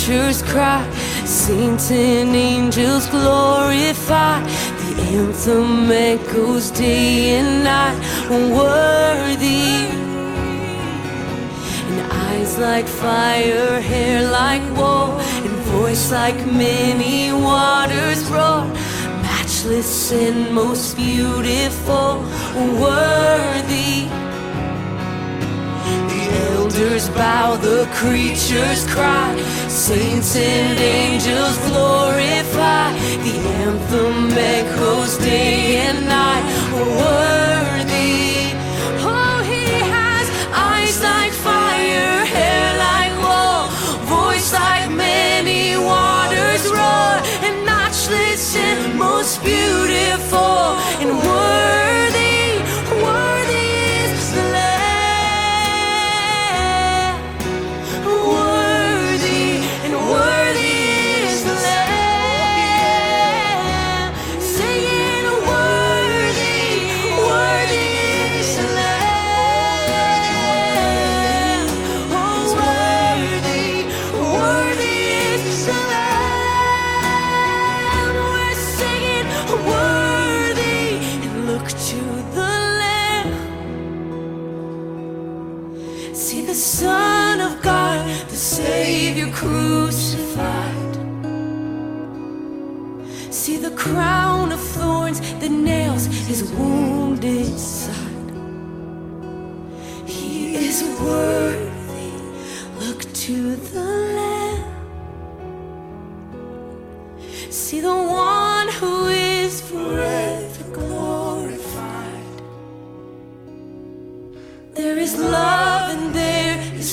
Creatures 0.01 0.43
cry, 0.43 0.89
saints 1.25 1.91
and 1.91 2.35
angels 2.35 3.07
glorify. 3.09 4.41
The 4.91 5.03
anthem 5.03 5.89
echoes 5.93 6.73
day 6.73 7.39
and 7.39 7.63
night, 7.63 7.97
worthy. 8.29 9.87
And 11.87 12.13
eyes 12.13 12.59
like 12.59 12.89
fire, 12.89 13.81
hair 13.81 14.29
like 14.29 14.63
wool, 14.77 15.13
and 15.45 15.57
voice 15.79 16.11
like 16.11 16.45
many 16.45 17.33
waters 17.33 18.25
roar. 18.31 18.67
matchless 19.23 20.11
and 20.11 20.53
most 20.53 20.97
beautiful, 20.97 22.25
worthy. 22.83 24.09
The 26.11 26.23
elders 26.51 27.09
bow, 27.11 27.57
the 27.57 27.87
creatures 27.95 28.85
cry, 28.93 29.41
saints 29.69 30.35
and 30.35 30.79
angels 30.81 31.59
glorify. 31.69 32.50
The 32.61 33.37
anthem 33.65 34.33
echoes 34.37 35.17
day 35.17 35.77
and 35.87 36.05
night, 36.07 36.45
oh, 36.77 36.85
worthy. 37.01 38.53
Oh, 39.01 39.43
he 39.53 39.65
has 39.97 40.27
eyes 40.53 41.03
like 41.03 41.33
fire, 41.33 42.25
hair 42.37 42.69
like 42.87 43.15
wool, 43.25 43.63
voice 44.05 44.53
like 44.53 44.91
many 44.91 45.79
waters 45.79 46.63
roar, 46.67 47.13
and 47.47 47.65
matchless 47.65 48.55
and 48.55 48.99
most 48.99 49.43
beautiful 49.43 50.77
and 51.01 51.11
worthy, 51.17 51.90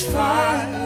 fire 0.04 0.77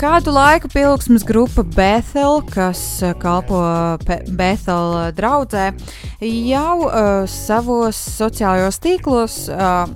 Kādu 0.00 0.32
laiku 0.34 0.68
pilsmas 0.68 1.22
grupa 1.24 1.62
Bethel, 1.64 2.42
kas 2.52 2.80
uh, 3.00 3.14
kalpo 3.16 3.60
Bethel 4.36 4.92
uh, 4.96 5.08
draudzē, 5.16 5.70
jau 6.20 6.76
uh, 6.84 7.24
savos 7.30 7.96
sociālajos 8.18 8.80
tīklos. 8.84 9.36
Uh, 9.48 9.88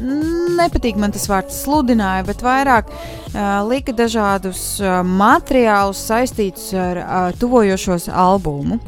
Nepatīk 0.00 0.98
man 1.00 1.12
tas 1.12 1.26
vārds 1.28 1.56
sludināja, 1.64 2.22
bet 2.28 2.44
vairāk 2.44 2.90
uh, 2.92 3.62
lika 3.68 3.94
dažādus 3.96 4.62
uh, 4.82 5.00
materiālus 5.06 6.02
saistītus 6.10 6.70
ar 6.78 7.00
uh, 7.00 7.16
tuvojošos 7.40 8.10
albumu. 8.12 8.78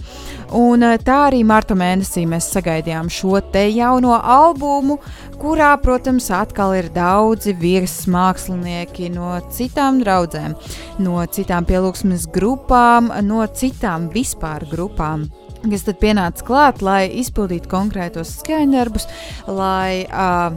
Un 0.53 0.84
uh, 0.84 0.98
tā 1.03 1.18
arī 1.30 1.42
marta 1.48 1.76
mēnesī 1.78 2.26
mēs 2.28 2.50
sagaidījām 2.55 3.11
šo 3.12 3.40
te 3.53 3.64
jauno 3.72 4.14
albumu, 4.20 5.00
kurā, 5.40 5.70
protams, 5.82 6.28
atkal 6.34 6.74
ir 6.78 6.88
daudzi 6.94 7.54
viesmākslinieki 7.58 9.10
no 9.14 9.36
citām 9.54 10.00
draudzēm, 10.02 10.56
no 11.04 11.22
citām 11.32 11.66
pielūgsmes 11.68 12.28
grupām, 12.34 13.12
no 13.26 13.44
citām 13.46 14.10
vispār 14.12 14.66
grupām. 14.70 15.28
Kas 15.62 15.86
tad 15.86 16.00
pienāca 16.02 16.42
klāt, 16.46 16.82
lai 16.82 17.06
izpildītu 17.20 17.70
konkrētos 17.70 18.34
skaņdarbus, 18.40 19.06
lai 19.46 20.02
uh, 20.08 20.56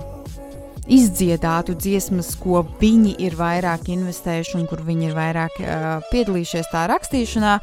izdziedātu 0.85 1.75
dziesmas, 1.77 2.33
ko 2.41 2.63
viņi 2.81 3.15
ir 3.25 3.37
vairāk 3.37 3.89
investējuši 3.93 4.57
un 4.59 4.65
kur 4.69 4.81
viņi 4.85 5.09
ir 5.09 5.15
vairāk 5.17 5.59
uh, 5.61 5.85
piedalījušies 6.11 6.71
tā 6.73 6.85
rakstīšanā. 6.91 7.59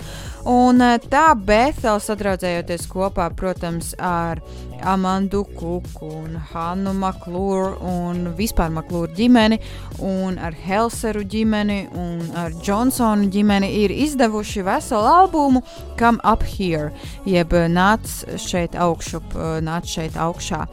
Un 0.48 0.82
uh, 0.82 0.96
tā 0.98 1.32
Bēthela 1.38 2.00
sadraudzējoties 2.02 2.88
kopā, 2.90 3.28
protams, 3.38 3.92
ar 4.02 4.40
Amandu 4.82 5.44
Kuku 5.54 6.08
un 6.08 6.32
Hannu 6.50 6.90
Maklūru 6.98 7.76
un 7.86 8.24
vispār 8.34 8.72
Maklūru 8.74 9.12
ģimeni 9.14 9.60
un 10.02 10.40
ar 10.42 10.56
Helseru 10.64 11.22
ģimeni 11.22 11.84
un 11.94 12.24
ar 12.34 12.50
Johnsonu 12.66 13.28
ģimeni 13.30 13.68
ir 13.84 13.94
izdevuši 13.94 14.64
veselu 14.66 15.06
albumu 15.12 15.62
Come 16.00 16.18
Up 16.26 16.42
Here, 16.42 16.90
jeb 17.22 17.54
uh, 17.54 17.68
nāc 17.70 18.10
šeit 18.42 18.74
augšup, 18.74 19.38
uh, 19.38 19.60
nāc 19.62 19.86
šeit 19.86 20.18
augšā. 20.18 20.64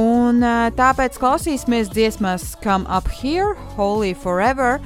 Un 0.00 0.40
tāpēc 0.78 1.20
klausīsimies 1.20 1.92
dziesmās 1.92 2.54
Come 2.64 2.88
Up 2.88 3.10
Here, 3.20 3.52
Holy 3.76 4.14
Forever, 4.14 4.78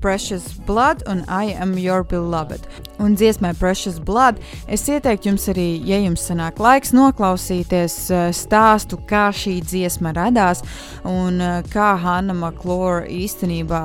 Precious 0.00 0.52
Blood 0.66 1.02
un 1.08 1.24
I 1.28 1.54
Am 1.60 1.78
Your 1.78 2.04
Beloved. 2.04 2.60
Un 2.98 3.14
dziesmai 3.14 3.54
Precious 3.58 3.98
Blood 3.98 4.38
es 4.66 4.86
ieteiktu 4.88 5.30
jums 5.30 5.48
arī, 5.52 5.66
ja 5.86 5.98
jums 6.02 6.26
sanāk 6.28 6.60
laiks, 6.62 6.94
noklausīties 6.96 7.96
eh, 8.10 8.28
stāstu, 8.36 9.00
kā 9.08 9.28
šī 9.34 9.58
dziesma 9.64 10.12
radās 10.16 10.64
un 11.06 11.40
eh, 11.40 11.60
kā 11.72 11.92
Hanna 12.02 12.36
Maklora 12.36 13.06
īstenībā 13.06 13.82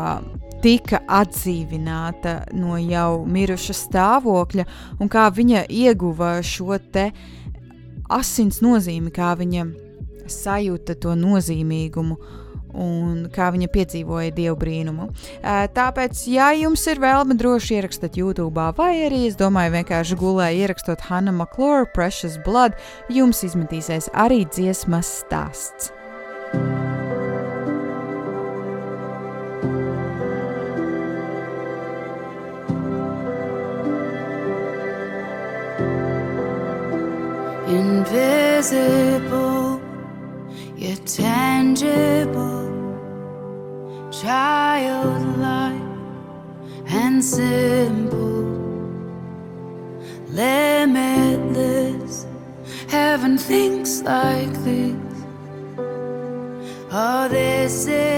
tika 0.63 1.01
atdzīvināta 1.11 2.37
no 2.55 2.77
jau 2.79 3.23
miruša 3.27 3.75
stāvokļa 3.81 4.67
un 5.03 5.11
kā 5.11 5.27
viņa 5.35 5.65
ieguva 5.67 6.37
šo 6.45 6.77
te 6.93 7.09
asins 8.13 8.61
nozīmi, 8.63 9.11
kā 9.11 9.33
viņa 9.39 9.67
sajūta 10.31 10.95
to 11.03 11.17
nozīmīgumu 11.19 12.17
un 12.73 13.27
kā 13.33 13.49
viņa 13.53 13.69
piedzīvoja 13.73 14.33
dievu 14.35 14.57
brīnumu. 14.59 15.09
Tāpēc, 15.77 16.25
ja 16.33 16.51
jums 16.57 16.85
ir 16.91 17.01
vēlme, 17.03 17.37
droši 17.39 17.79
ierakstiet 17.79 18.19
YouTube, 18.19 18.69
vai 18.77 18.93
arī 19.07 19.25
es 19.29 19.39
domāju, 19.39 19.75
vienkārši 19.79 20.19
gulēji 20.19 20.63
ierakstot 20.65 21.07
Hanna 21.09 21.33
McClure, 21.33 21.89
Precious 21.95 22.39
Blood, 22.45 22.77
jums 23.09 23.43
izmetīsies 23.47 24.11
arī 24.13 24.43
dziesmas 24.49 25.19
stāsts. 25.23 25.93
invisible 37.73 39.62
simple, 47.23 48.43
limitless. 50.29 52.25
Heaven 52.89 53.37
thinks 53.37 54.01
like 54.01 54.51
this. 54.63 54.95
Oh, 56.91 57.27
this 57.29 57.87
is 57.87 58.12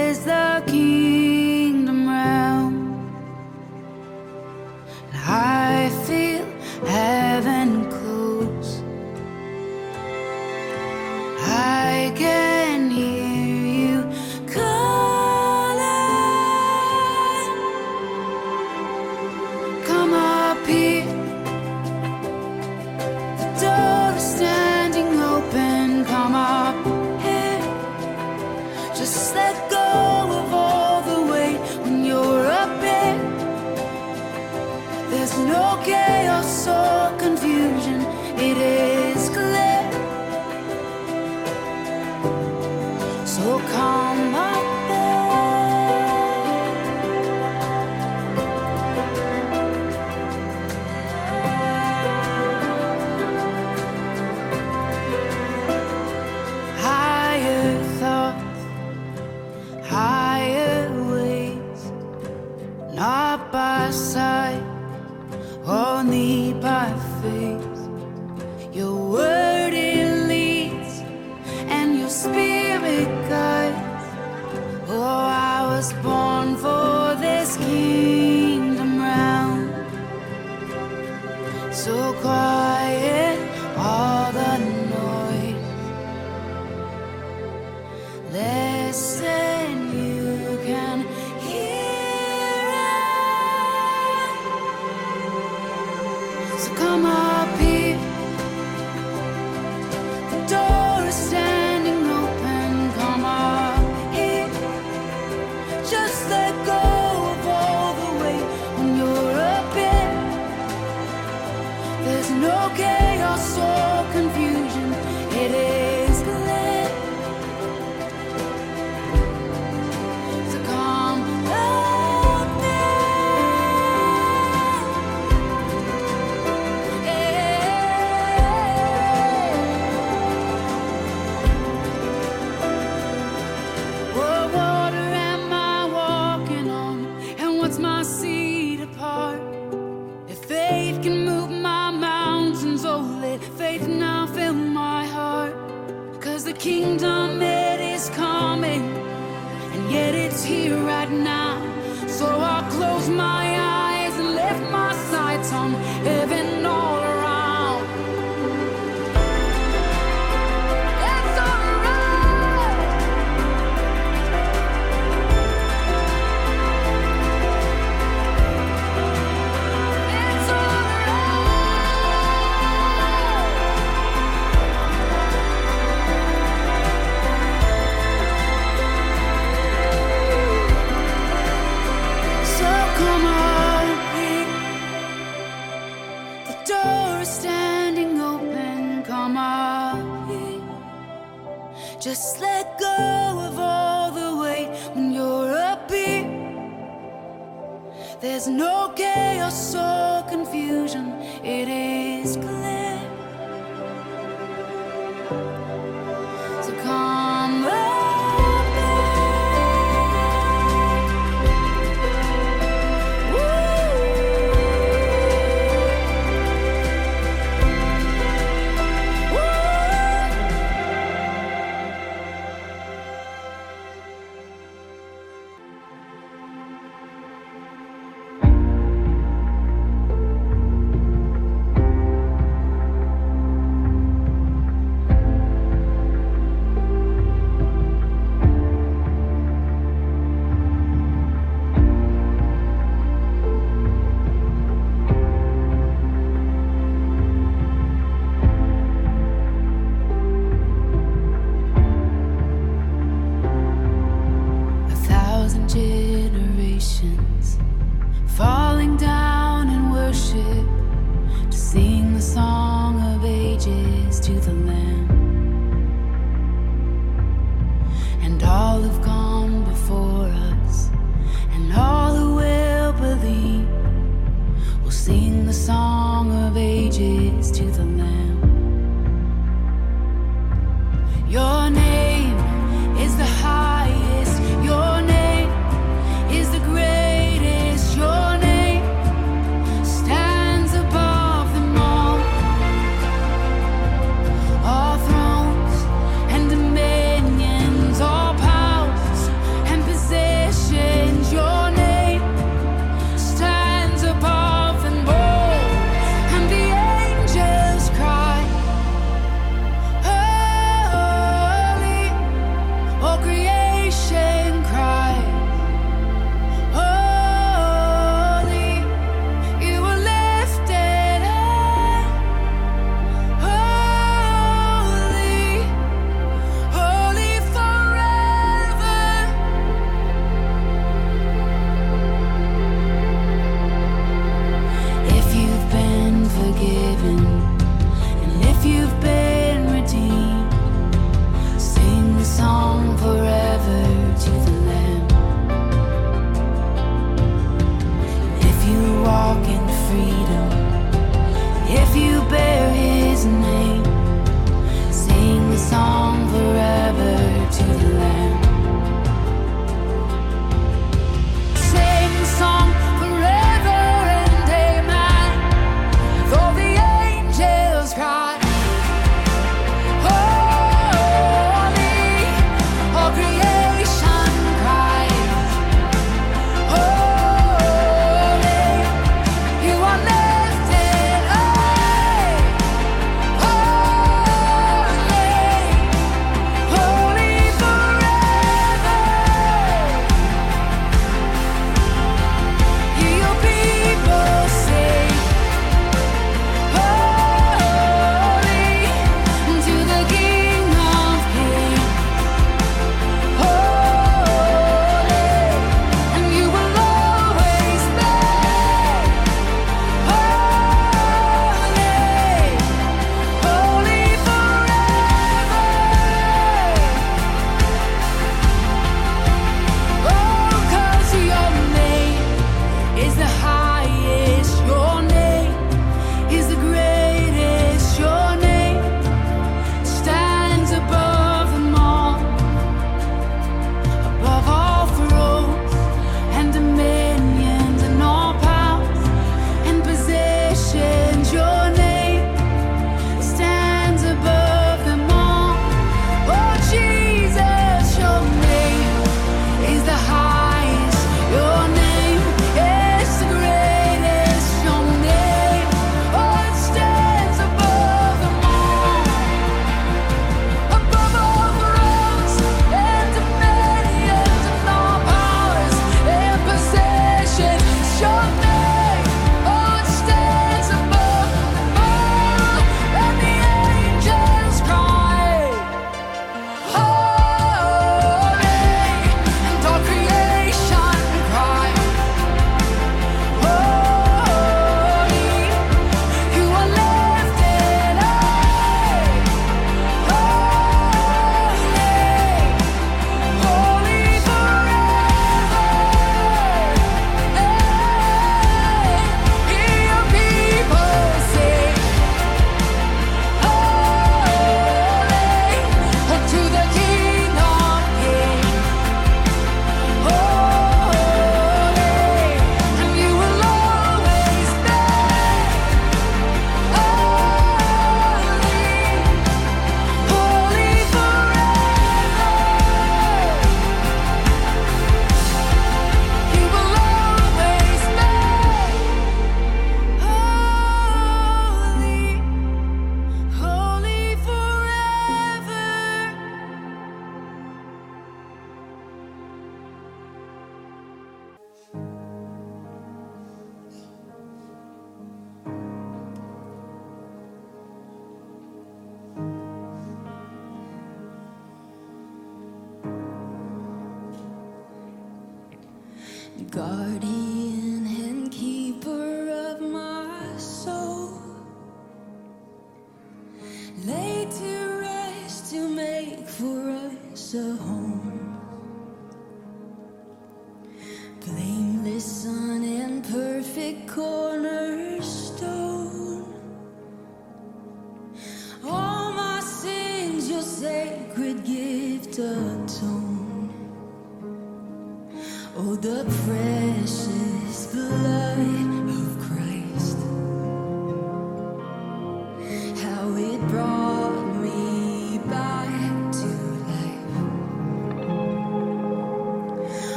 guarding. 556.44 557.25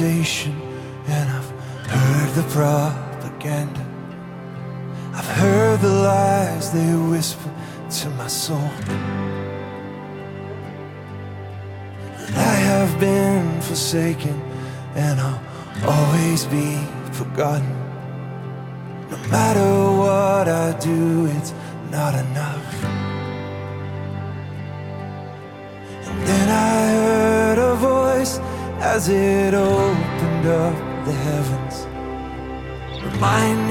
and 0.00 1.30
I've 1.30 1.50
heard 1.88 2.34
the 2.34 2.42
propaganda. 2.50 3.86
I've 5.12 5.28
heard 5.38 5.80
the 5.80 5.88
lies 5.88 6.72
they 6.72 6.94
whisper 6.96 7.50
to 7.90 8.10
my 8.10 8.26
soul. 8.26 8.70
And 12.18 12.34
I 12.34 12.56
have 12.70 12.98
been 12.98 13.60
forsaken, 13.60 14.40
and 14.96 15.20
I'll 15.20 15.40
always 15.86 16.44
be 16.46 16.76
forgotten. 17.12 17.70
No 19.12 19.18
matter 19.28 19.70
what 20.02 20.48
I 20.48 20.76
do, 20.80 21.26
it's 21.26 21.54
not 21.92 22.14
enough. 22.14 22.84
And 26.08 26.26
then 26.26 26.48
I 26.48 26.80
heard 27.06 27.58
a 27.58 27.74
voice 27.76 28.40
as 28.80 29.08
it 29.08 29.53
the 31.04 31.12
heavens. 31.12 31.86
Remind 33.04 33.63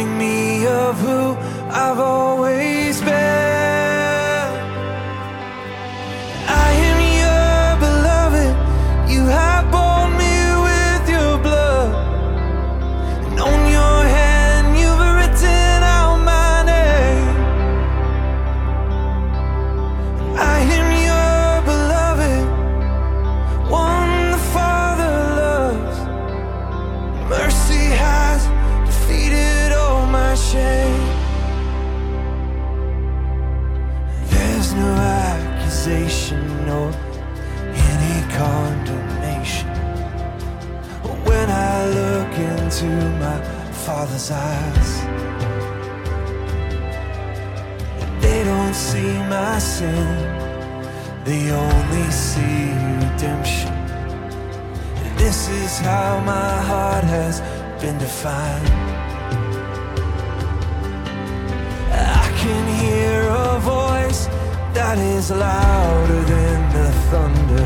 I 61.91 62.25
can 62.41 62.63
hear 62.81 63.29
a 63.29 63.59
voice 63.59 64.27
that 64.73 64.97
is 64.97 65.31
louder 65.31 66.21
than 66.33 66.59
the 66.75 66.87
thunder, 67.09 67.65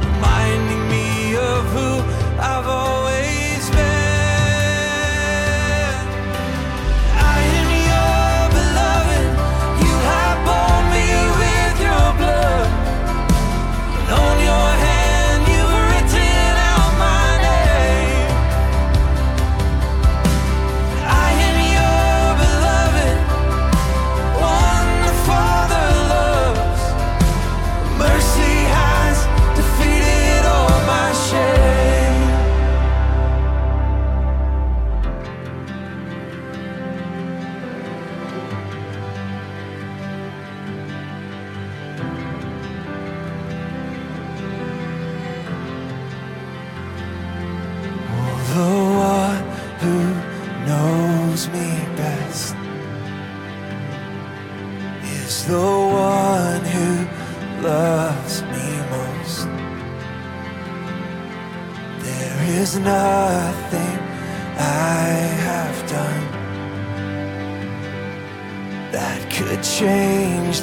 reminding 0.00 0.82
me 0.88 1.36
of 1.36 1.64
who 1.74 1.88
I've 2.40 2.66
always. 2.66 2.97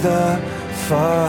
the 0.05 0.37
fire. 0.87 1.24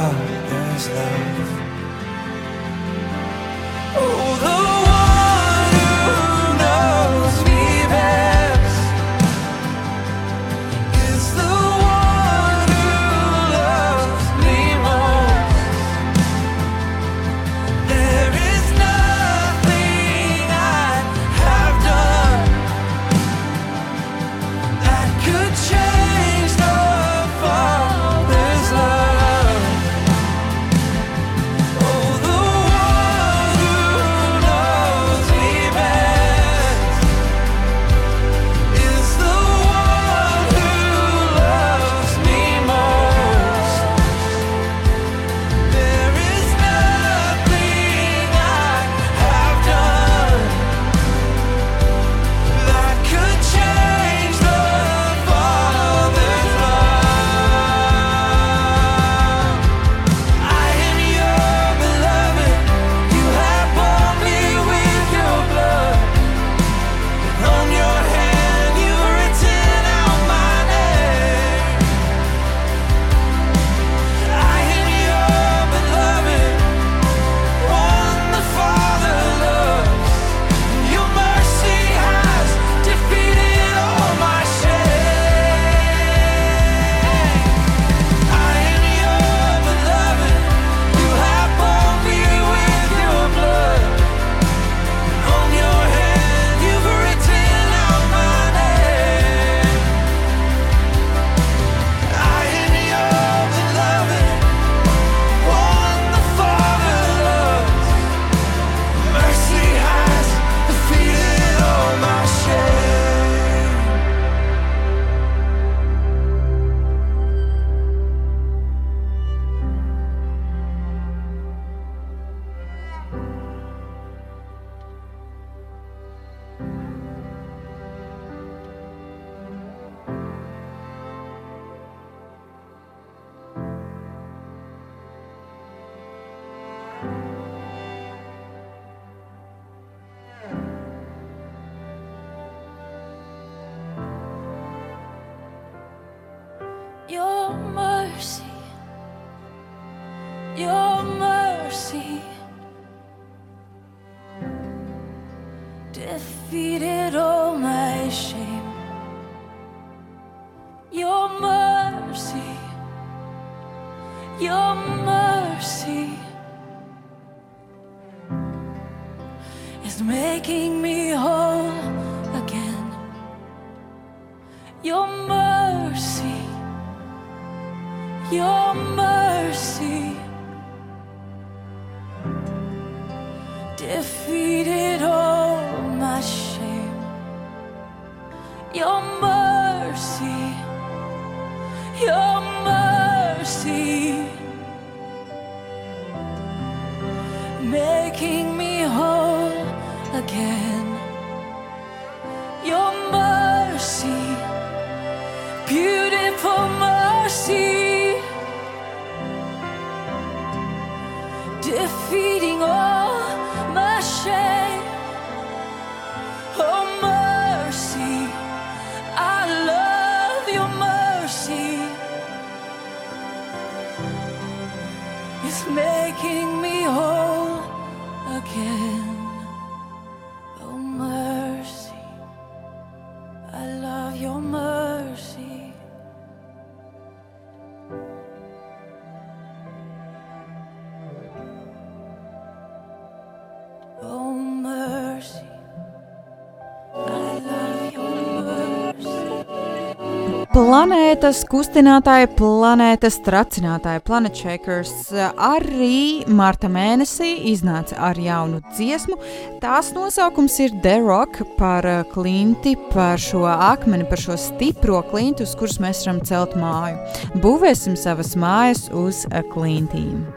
planētas 250.87 251.41
kustinātāji, 251.51 252.29
planētas 252.39 253.17
tracinātāji, 253.27 254.05
planētšakers 254.07 254.93
arī 255.35 256.23
marta 256.31 256.71
mēnesī 256.71 257.33
iznāca 257.51 257.99
ar 258.07 258.21
jaunu 258.23 258.61
dziesmu. 258.69 259.19
Tās 259.59 259.91
nosaukums 259.97 260.61
ir 260.63 260.79
The 260.87 261.01
Rock 261.03 261.43
par 261.59 261.91
eh, 261.91 262.07
klinti, 262.15 262.77
par 262.95 263.19
šo 263.19 263.43
akmeni, 263.51 264.07
par 264.07 264.23
šo 264.29 264.39
stipro 264.39 265.03
klinti, 265.11 265.43
uz 265.43 265.59
kuras 265.59 265.81
mēs 265.83 266.07
varam 266.07 266.23
celt 266.23 266.55
māju. 266.55 267.03
Būvēsim 267.43 267.99
savas 267.99 268.37
mājas 268.39 268.87
uz 268.95 269.27
eh, 269.33 269.43
klintīm. 269.51 270.36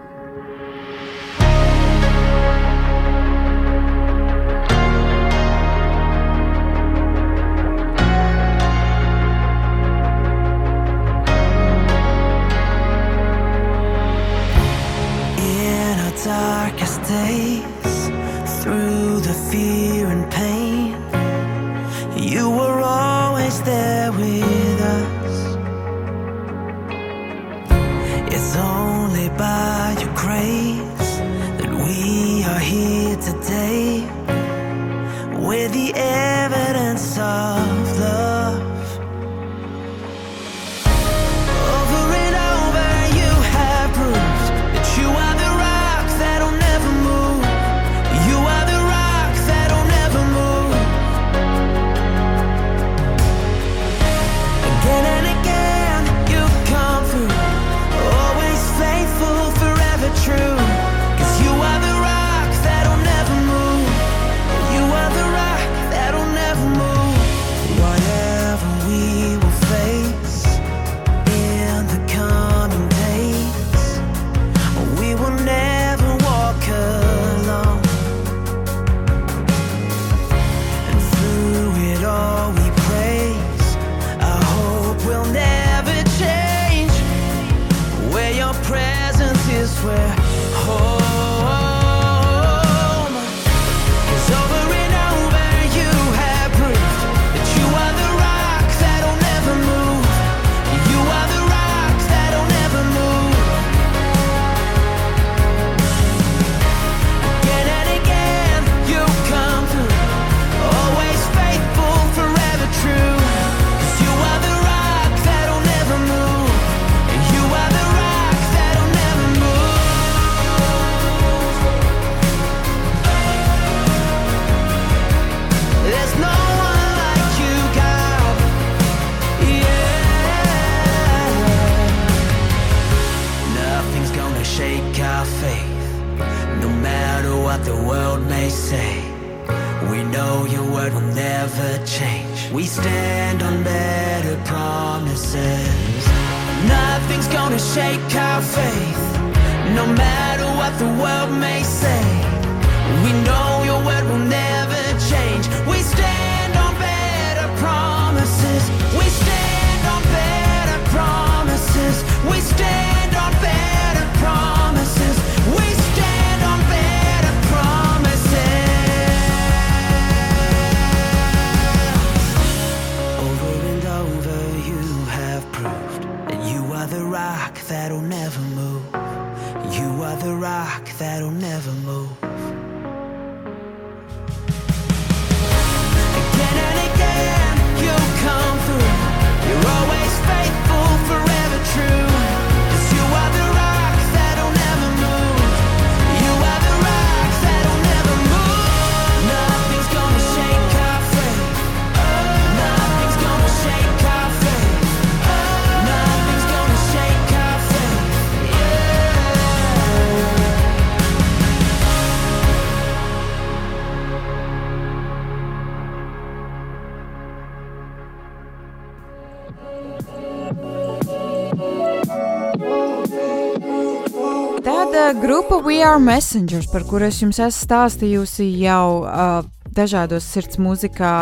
Grupa 225.21 225.57
We 225.65 225.83
Are 225.83 225.99
Messengers, 225.99 226.67
par 226.71 226.83
kuru 226.87 227.07
es 227.07 227.19
jums 227.21 227.39
esmu 227.39 227.65
stāstījusi 227.65 228.45
jau 228.61 229.03
uh, 229.03 229.39
dažādos 229.75 230.27
sirds 230.27 230.59
mūzikā. 230.61 231.13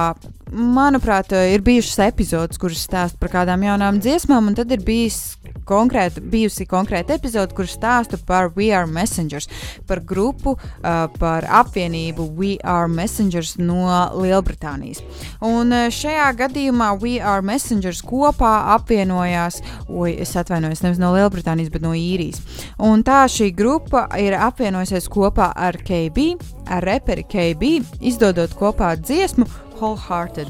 Manuprāt, 0.51 1.31
uh, 1.35 1.45
ir 1.53 1.63
bijušas 1.65 1.99
epizodes, 2.07 2.59
kuras 2.61 2.83
stāsta 2.87 3.19
par 3.21 3.31
kādām 3.35 3.65
jaunām 3.67 4.01
dziesmām, 4.03 4.49
un 4.49 4.57
tad 4.57 4.71
ir 4.73 4.83
bijis 4.87 5.36
konkrēta, 5.67 6.21
bijusi 6.23 6.67
konkrēta 6.69 7.17
epizode, 7.17 7.55
kur 7.57 7.69
stāsta 7.69 8.19
par 8.27 8.51
We 8.55 8.71
Are 8.75 8.87
Messengers, 8.87 9.49
par 9.87 10.01
grupu, 10.07 10.55
uh, 10.57 11.05
par 11.19 11.47
apvienību 11.61 12.29
We 12.37 12.55
Are 12.63 12.87
Messengers 12.91 13.55
no 13.59 13.85
Lielbritānijas. 14.17 15.03
Un 15.45 15.73
šajā 15.93 16.27
gadījumā 16.41 16.93
We 17.01 17.17
Are 17.21 17.45
Messengers 17.45 18.01
kopā 18.05 18.53
apvienojās, 18.77 19.61
oi, 19.87 20.15
es 20.23 20.35
atvainojos, 20.39 20.83
nevis 20.85 21.01
no 21.01 21.13
Lielbritānijas, 21.15 21.71
bet 21.73 21.85
no 21.85 21.93
īrijas. 21.97 22.41
Un 22.83 23.03
tā 23.07 23.23
šī 23.31 23.51
grupa 23.55 24.07
ir 24.19 24.37
apvienojusies 24.37 25.09
kopā 25.11 25.51
ar 25.55 25.79
KB, 25.87 26.31
ar 26.71 26.85
reperi 26.87 27.25
KB, 27.27 27.77
izdodot 28.01 28.55
kopā 28.57 28.95
dziesmu 29.01 29.47
Wholehearted. 29.77 30.49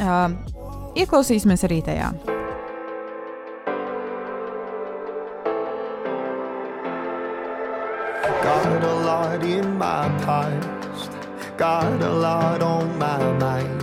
Uh, 0.00 0.32
ieklausīsimies 0.98 1.66
arī 1.68 1.82
tajā. 1.84 2.14
Lot 9.34 9.44
in 9.44 9.78
my 9.78 10.08
past, 10.24 11.10
got 11.56 12.00
a 12.02 12.10
lot 12.10 12.62
on 12.62 12.98
my 12.98 13.18
mind. 13.38 13.80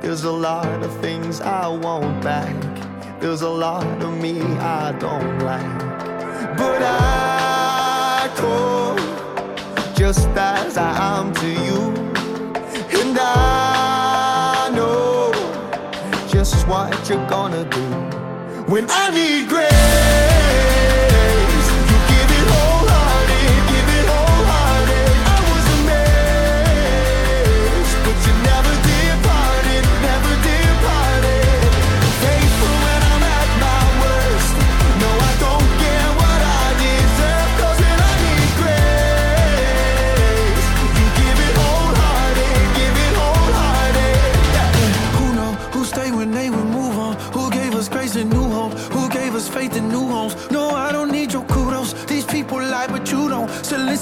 There's 0.00 0.24
a 0.24 0.32
lot 0.32 0.82
of 0.82 0.92
things 1.00 1.40
I 1.40 1.68
want 1.68 2.22
back, 2.22 2.56
there's 3.20 3.42
a 3.42 3.48
lot 3.48 3.86
of 4.02 4.12
me 4.20 4.40
I 4.58 4.92
don't 4.92 5.38
like. 5.40 5.78
But 6.56 6.82
I 6.82 8.30
come 8.36 8.98
just 9.94 10.28
as 10.36 10.76
I 10.76 11.18
am 11.18 11.32
to 11.34 11.48
you, 11.48 11.80
and 13.00 13.16
I 13.20 14.70
know 14.74 15.32
just 16.28 16.66
what 16.66 17.08
you're 17.08 17.28
gonna 17.28 17.64
do 17.64 17.88
when 18.72 18.86
I 18.88 19.10
need 19.10 19.48
grace. 19.48 20.77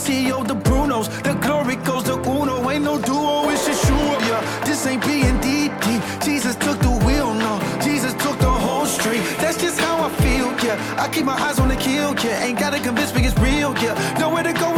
Don't. 0.04 0.46
The 0.46 0.54
Brunos. 0.54 1.08
The 1.22 1.34
glory 1.34 1.76
goes 1.76 2.04
to 2.04 2.14
Uno. 2.14 2.68
Ain't 2.70 2.84
no 2.84 2.98
duo, 2.98 3.48
it's 3.50 3.66
just 3.66 3.88
you. 3.88 3.96
Yeah, 4.28 4.64
this 4.64 4.86
ain't 4.86 5.04
being 5.06 5.38
DD. 5.40 6.00
Jesus 6.24 6.56
took 6.56 6.78
the 6.80 6.90
wheel, 7.06 7.32
no. 7.34 7.58
Jesus 7.82 8.12
took 8.14 8.38
the 8.38 8.50
whole 8.50 8.86
street. 8.86 9.22
That's 9.38 9.60
just 9.60 9.80
how 9.80 10.04
I 10.04 10.10
feel, 10.22 10.48
yeah. 10.64 11.02
I 11.02 11.08
keep 11.08 11.24
my 11.24 11.34
eyes 11.34 11.58
on 11.58 11.68
the 11.68 11.76
kill, 11.76 12.14
yeah. 12.24 12.44
Ain't 12.44 12.58
gotta 12.58 12.80
convince 12.80 13.14
me 13.14 13.24
it's 13.24 13.38
real, 13.38 13.74
yeah. 13.78 13.94
Nowhere 14.18 14.42
to 14.42 14.52
go 14.52 14.75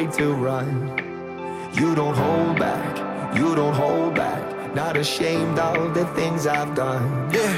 afraid 0.00 0.18
to 0.18 0.32
run. 0.32 1.72
You 1.74 1.94
don't 1.94 2.14
hold 2.16 2.58
back, 2.58 3.36
you 3.36 3.54
don't 3.54 3.74
hold 3.74 4.14
back. 4.14 4.74
Not 4.74 4.96
ashamed 4.96 5.58
of 5.58 5.94
the 5.94 6.06
things 6.18 6.46
I've 6.46 6.74
done. 6.74 7.30
Yeah, 7.32 7.54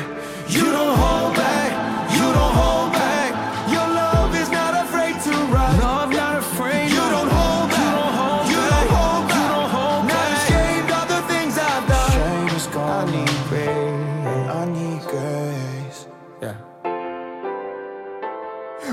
you 0.48 0.64
don't 0.64 0.96
hold 0.96 1.34
back, 1.36 1.70
you 2.14 2.26
don't 2.38 2.54
hold 2.62 2.92
back. 2.92 3.30
Your 3.70 3.86
love 4.02 4.34
is 4.34 4.50
not 4.50 4.74
afraid 4.84 5.20
to 5.26 5.30
run. 5.54 5.80
I'm 5.80 6.10
not 6.10 6.36
afraid. 6.38 6.90
You 6.90 7.04
don't 7.14 7.30
hold 7.30 7.70
back, 7.70 8.48
You 8.50 8.56
don't 8.66 8.90
hold 8.98 9.30
you 9.38 9.44
don't 9.54 9.70
hold 9.76 10.08
back. 10.08 10.14
Not 10.14 10.30
back. 10.30 10.48
ashamed 10.48 10.90
of 11.00 11.06
the 11.14 11.22
things 11.32 11.58
I've 11.58 11.86
done. 11.88 12.10
Shame 12.12 12.56
is 12.56 12.66
I 12.66 12.72
gone. 12.74 13.10
need 13.12 13.38
grace. 13.50 14.50
I 14.58 14.64
need 14.66 15.02
grace. 15.12 16.06
Yeah. 16.42 16.56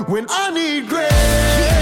When 0.08 0.26
I 0.30 0.50
need 0.52 0.88
grace, 0.88 1.79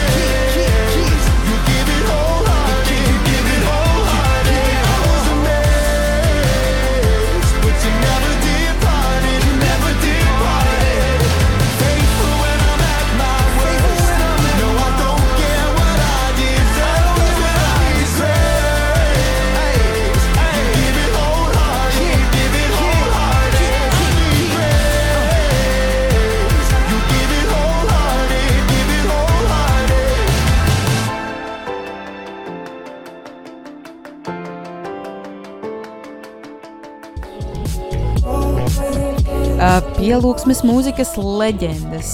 Pielūgsmes 40.18 40.64
mūzikas 40.66 41.12
leģendas 41.14 42.08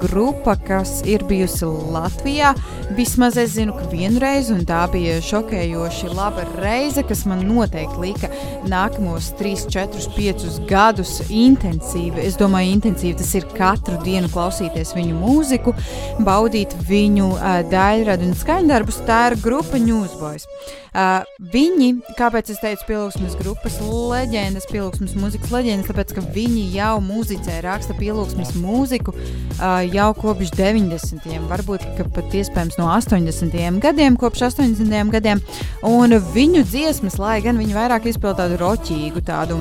grupa, 0.00 0.56
kas 0.66 0.96
ir 1.06 1.22
bijusi 1.28 1.68
Latvijā. 1.94 2.48
Vismaz 2.96 3.36
es 3.36 3.50
zinu, 3.52 3.74
ka 3.76 3.90
vienreiz, 3.90 4.46
un 4.48 4.62
tā 4.64 4.78
bija 4.88 5.18
šokējoši 5.20 6.08
laba 6.16 6.46
reize, 6.54 7.02
kas 7.04 7.26
man 7.28 7.42
noteikti 7.44 8.00
lika 8.00 8.30
nākamos 8.72 9.28
3, 9.36 9.66
4, 9.74 10.06
5 10.14 10.46
gadus 10.70 11.18
intensīvi. 11.28 12.24
Es 12.24 12.38
domāju, 12.40 12.72
intensīvi 12.78 13.18
tas 13.20 13.34
ir 13.36 13.44
katru 13.52 13.98
dienu 14.06 14.30
klausīties 14.32 14.94
viņu 14.96 15.18
mūziku, 15.20 15.76
baudīt 16.24 16.72
viņu 16.88 17.28
uh, 17.34 17.60
daļradu 17.68 18.30
un 18.30 18.34
skaņdarbus. 18.40 19.02
Tā 19.04 19.20
ir 19.28 19.38
grupa 19.44 19.76
Newsboys. 19.76 20.48
Uh, 20.96 21.26
viņi, 21.52 21.90
kāpēc 22.16 22.48
es 22.54 22.62
teicu, 22.62 22.86
pielūgsmes 22.88 23.34
grupas 23.36 23.74
leģendas, 23.84 24.64
pielūgsmes 24.70 25.12
mūzikas 25.20 25.52
leģendas, 25.52 25.90
tāpēc 25.90 26.14
ka 26.16 26.24
viņi 26.32 26.62
jau 26.72 26.94
muzicē, 27.04 27.58
raksta 27.66 27.92
pielūgsmes 27.98 28.54
mūziku 28.56 29.12
uh, 29.12 29.82
jau 29.84 30.08
kopš 30.16 30.54
90. 30.56 31.28
varbūt 31.52 31.84
pat 32.16 32.38
iespējams 32.40 32.80
no 32.80 32.85
80. 32.92 33.80
gadiem, 33.82 34.16
kopš 34.20 34.46
80. 34.50 35.10
gadiem. 35.14 35.42
Un 35.86 36.16
viņu 36.34 36.64
dziesmas, 36.66 37.18
lai 37.22 37.40
gan 37.44 37.58
viņi 37.60 37.76
vairāk 37.76 38.08
izpildītu 38.10 38.36
tādu 38.36 38.60
roķīgu, 38.60 39.22
tādu 39.24 39.60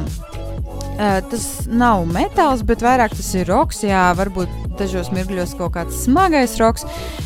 Uh, 0.95 1.19
tas 1.27 1.65
nav 1.67 2.05
metāls, 2.07 2.61
bet 2.63 2.79
vairāk 2.79 3.11
tas 3.17 3.27
ir 3.35 3.49
roks. 3.51 3.81
Jā, 3.83 4.07
varbūt 4.15 4.51
dažos 4.79 5.09
mirkļos 5.11 5.55
kaut 5.59 5.73
kāds 5.75 6.05
smagais 6.05 6.53
roks. 6.61 6.85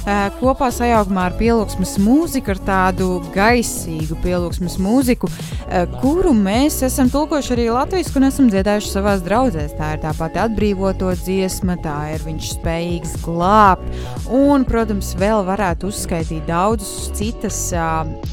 Uh, 0.09 0.31
kopā 0.39 0.71
sajaukumā 0.73 1.27
ar 1.29 1.35
pielūgsmes 1.37 1.99
mūziku, 2.01 2.55
ar 2.55 2.61
tādu 2.65 3.09
gaisīgu 3.35 4.17
pielūgsmes 4.23 4.79
mūziku, 4.81 5.29
uh, 5.29 5.85
kuru 6.01 6.33
mēs 6.33 6.79
esam 6.87 7.11
tulkojuši 7.13 7.53
arī 7.53 7.67
latviešu 7.75 8.17
un 8.17 8.25
esam 8.31 8.47
dziedājuši 8.49 8.89
savās 8.89 9.21
draudzēs. 9.27 9.77
Tā 9.77 9.91
ir 9.97 10.01
tā 10.01 10.15
pati 10.17 10.41
atbrīvoto 10.41 11.13
dziesma, 11.21 11.77
tā 11.85 11.97
ir 12.15 12.25
viņš 12.25 12.49
spējīgs 12.55 13.15
glābt. 13.27 13.85
Un, 14.33 14.65
protams, 14.65 15.13
vēl 15.21 15.45
varētu 15.45 15.91
uzskaitīt 15.93 16.49
daudzas 16.49 17.11
citas 17.17 17.61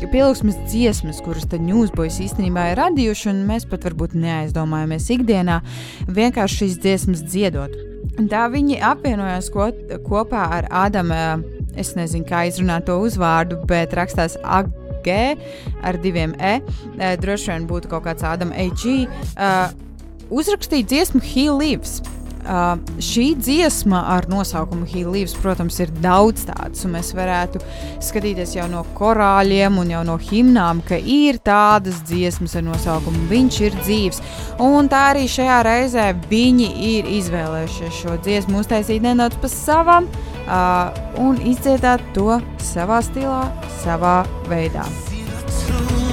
pielūgsmes 0.00 0.64
dziesmas, 0.64 1.20
kuras 1.24 1.44
tad 1.52 1.60
Newsboys 1.64 2.22
īstenībā 2.24 2.70
ir 2.72 2.80
radījuši, 2.80 3.30
un 3.34 3.44
mēs 3.52 3.68
pat 3.68 3.84
varbūt 3.84 4.16
neaizdomājamies 4.16 5.12
ikdienā 5.12 5.25
ikdienā 5.26 5.60
vienkārši 6.06 6.62
šīs 6.62 6.78
dziesmas 6.82 7.24
dziedot. 7.26 7.74
Tā 8.30 8.46
viņi 8.52 8.78
apvienojās 8.80 9.50
ko, 9.52 9.70
kopā 10.06 10.46
ar 10.60 10.70
Ādamu. 10.86 11.42
Es 11.76 11.92
nezinu, 11.92 12.24
kā 12.24 12.46
izrunāt 12.48 12.86
to 12.88 12.94
uzvārdu, 13.04 13.58
bet 13.68 13.92
rakstās 13.92 14.38
AG 14.40 15.10
ar 15.84 15.98
diviem 16.00 16.32
E. 16.40 16.60
Droši 17.20 17.52
vien 17.52 17.66
būtu 17.68 17.90
kaut 17.90 18.06
kāds 18.06 18.24
Ādams 18.24 18.56
AG. 18.56 18.86
Uh, 19.36 19.68
uzrakstīt 20.32 20.88
dziesmu 20.88 21.20
He 21.20 21.50
Lives. 21.52 22.00
Uh, 22.46 22.76
šī 23.02 23.32
dziesma 23.40 24.04
ar 24.14 24.28
nosaukumu 24.30 24.86
Hīlīvs, 24.86 25.34
protams, 25.42 25.80
ir 25.82 25.90
daudz 26.02 26.44
tādas, 26.46 26.84
un 26.86 26.94
mēs 26.94 27.10
varētu 27.16 27.58
skatīties 28.06 28.54
jau 28.54 28.68
no 28.70 28.84
korāļiem 28.94 29.80
un 29.82 29.90
jau 29.90 30.04
no 30.06 30.14
himnām, 30.20 30.84
ka 30.86 30.98
ir 31.00 31.40
tādas 31.42 31.98
dziesmas 32.06 32.54
ar 32.54 32.66
nosaukumu 32.68 33.26
Viņš 33.26 33.58
ir 33.66 33.80
dzīves. 33.80 34.22
Un 34.62 34.86
tā 34.92 35.02
arī 35.10 35.26
šajā 35.30 35.58
reizē 35.66 36.06
viņi 36.30 36.70
ir 36.92 37.10
izvēlējušies 37.18 38.00
šo 38.04 38.14
dziesmu 38.22 38.62
uztaisīt 38.62 39.02
nedaudz 39.02 39.40
pa 39.42 39.50
savam 39.50 40.06
uh, 40.06 40.94
un 41.18 41.42
izdziedāt 41.42 42.04
to 42.14 42.38
savā 42.62 43.02
stilā, 43.02 43.42
savā 43.82 44.20
veidā. 44.46 44.86
Where 45.66 46.05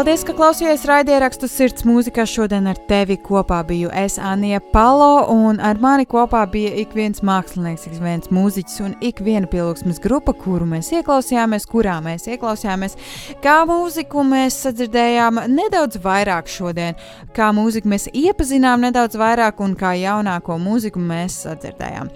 Paldies, 0.00 0.22
ka 0.24 0.32
klausījāties 0.32 0.86
raidierakstu 0.88 1.44
sirds 1.52 1.84
mūzikā. 1.84 2.24
Šodien 2.24 2.70
ar 2.70 2.78
tevi 2.88 3.18
kopā 3.20 3.58
biju 3.68 3.90
es, 3.92 4.14
Anija 4.16 4.56
Palo, 4.72 5.26
un 5.28 5.58
ar 5.60 5.76
mani 5.76 6.06
kopā 6.08 6.46
bija 6.48 6.70
ik 6.80 6.94
viens 6.96 7.20
mākslinieks, 7.20 7.84
ik 7.84 7.98
viens 8.00 8.30
mūziķis 8.32 8.80
un 8.86 8.94
ik 9.04 9.20
viena 9.20 9.44
pielūgsmes 9.52 10.00
grupa, 10.00 10.32
kuru 10.32 10.64
mēs 10.70 10.88
ieklausījāmies, 10.96 11.66
kurā 11.68 11.98
mēs 12.00 12.24
ieklausījāmies. 12.32 12.96
Kā 13.44 13.58
mūziku 13.68 14.24
mēs 14.24 14.56
sadzirdējām 14.64 15.42
nedaudz 15.52 16.00
vairāk 16.00 16.48
šodien, 16.48 16.96
kā 17.36 17.50
mūziku 17.52 17.92
mēs 17.92 18.08
iepazinām 18.08 18.80
nedaudz 18.86 19.20
vairāk 19.20 19.60
un 19.60 19.76
kā 19.76 19.92
jaunāko 20.00 20.56
mūziku 20.64 21.04
mēs 21.12 21.42
sadzirdējām. 21.44 22.08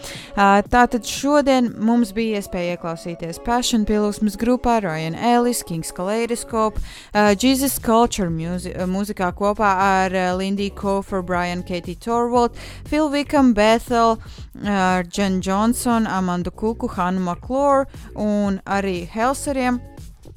Tātad 0.72 1.04
šodien 1.04 1.68
mums 1.84 2.16
bija 2.16 2.40
iespēja 2.40 2.78
ieklausīties 2.78 3.44
Passion 3.44 3.84
pielūgsmes 3.84 4.40
grupā, 4.40 4.80
Ryan 4.88 5.20
Ellis, 5.20 5.60
Kings 5.68 5.92
Kaleidoscope, 5.92 6.80
Jesus 7.12 7.73
Jesus 7.74 7.82
Culture 7.82 8.30
mūzi 8.30 8.70
mūzikā 8.86 9.32
kopā 9.34 9.66
ar 9.82 10.14
uh, 10.14 10.36
Lindy 10.38 10.70
Kofer, 10.70 11.24
Brian 11.26 11.62
Katie 11.62 11.96
Torvald, 11.96 12.54
Phil 12.86 13.10
Wickham, 13.10 13.52
Bethel, 13.54 14.20
uh, 14.62 15.02
Jen 15.10 15.40
Johnson, 15.40 16.06
Amandu 16.06 16.52
Kuku, 16.52 16.88
Hannu 16.94 17.20
McClure 17.20 17.86
un 18.14 18.60
arī 18.66 19.08
Helseriem. 19.10 19.80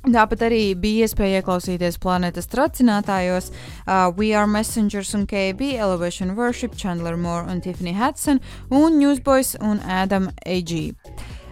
Tāpat 0.07 0.47
arī 0.47 0.73
bija 0.73 1.05
iespēja 1.05 1.41
ieklausīties 1.43 1.99
planētas 2.01 2.49
tracinātājos 2.49 3.51
uh, 3.51 4.09
We 4.18 4.34
Are 4.34 4.47
Messengers 4.47 5.14
un 5.14 5.27
KB, 5.27 5.76
Elevation 5.77 6.34
Worship, 6.35 6.73
Chandler 6.76 7.18
Moore 7.18 7.51
un 7.51 7.61
Tiffany 7.61 7.93
Hudson, 7.93 8.41
un 8.72 8.97
Newsboys 8.97 9.53
un 9.61 9.84
Adam 9.85 10.31
A.G. 10.45 10.95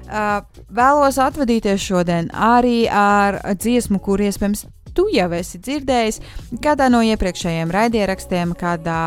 Uh, 0.05 0.41
vēlos 0.73 1.19
atvadīties 1.21 1.81
šodien 1.81 2.31
arī 2.33 2.87
ar 2.89 3.41
dziesmu, 3.53 3.99
kur 4.01 4.23
iespējams 4.23 4.65
tu 4.95 5.07
jau 5.13 5.29
esi 5.37 5.59
dzirdējis 5.61 6.21
kādā 6.63 6.89
no 6.91 7.01
iepriekšējiem 7.05 7.73
raidierakstiem, 7.75 8.53
kādā 8.59 8.99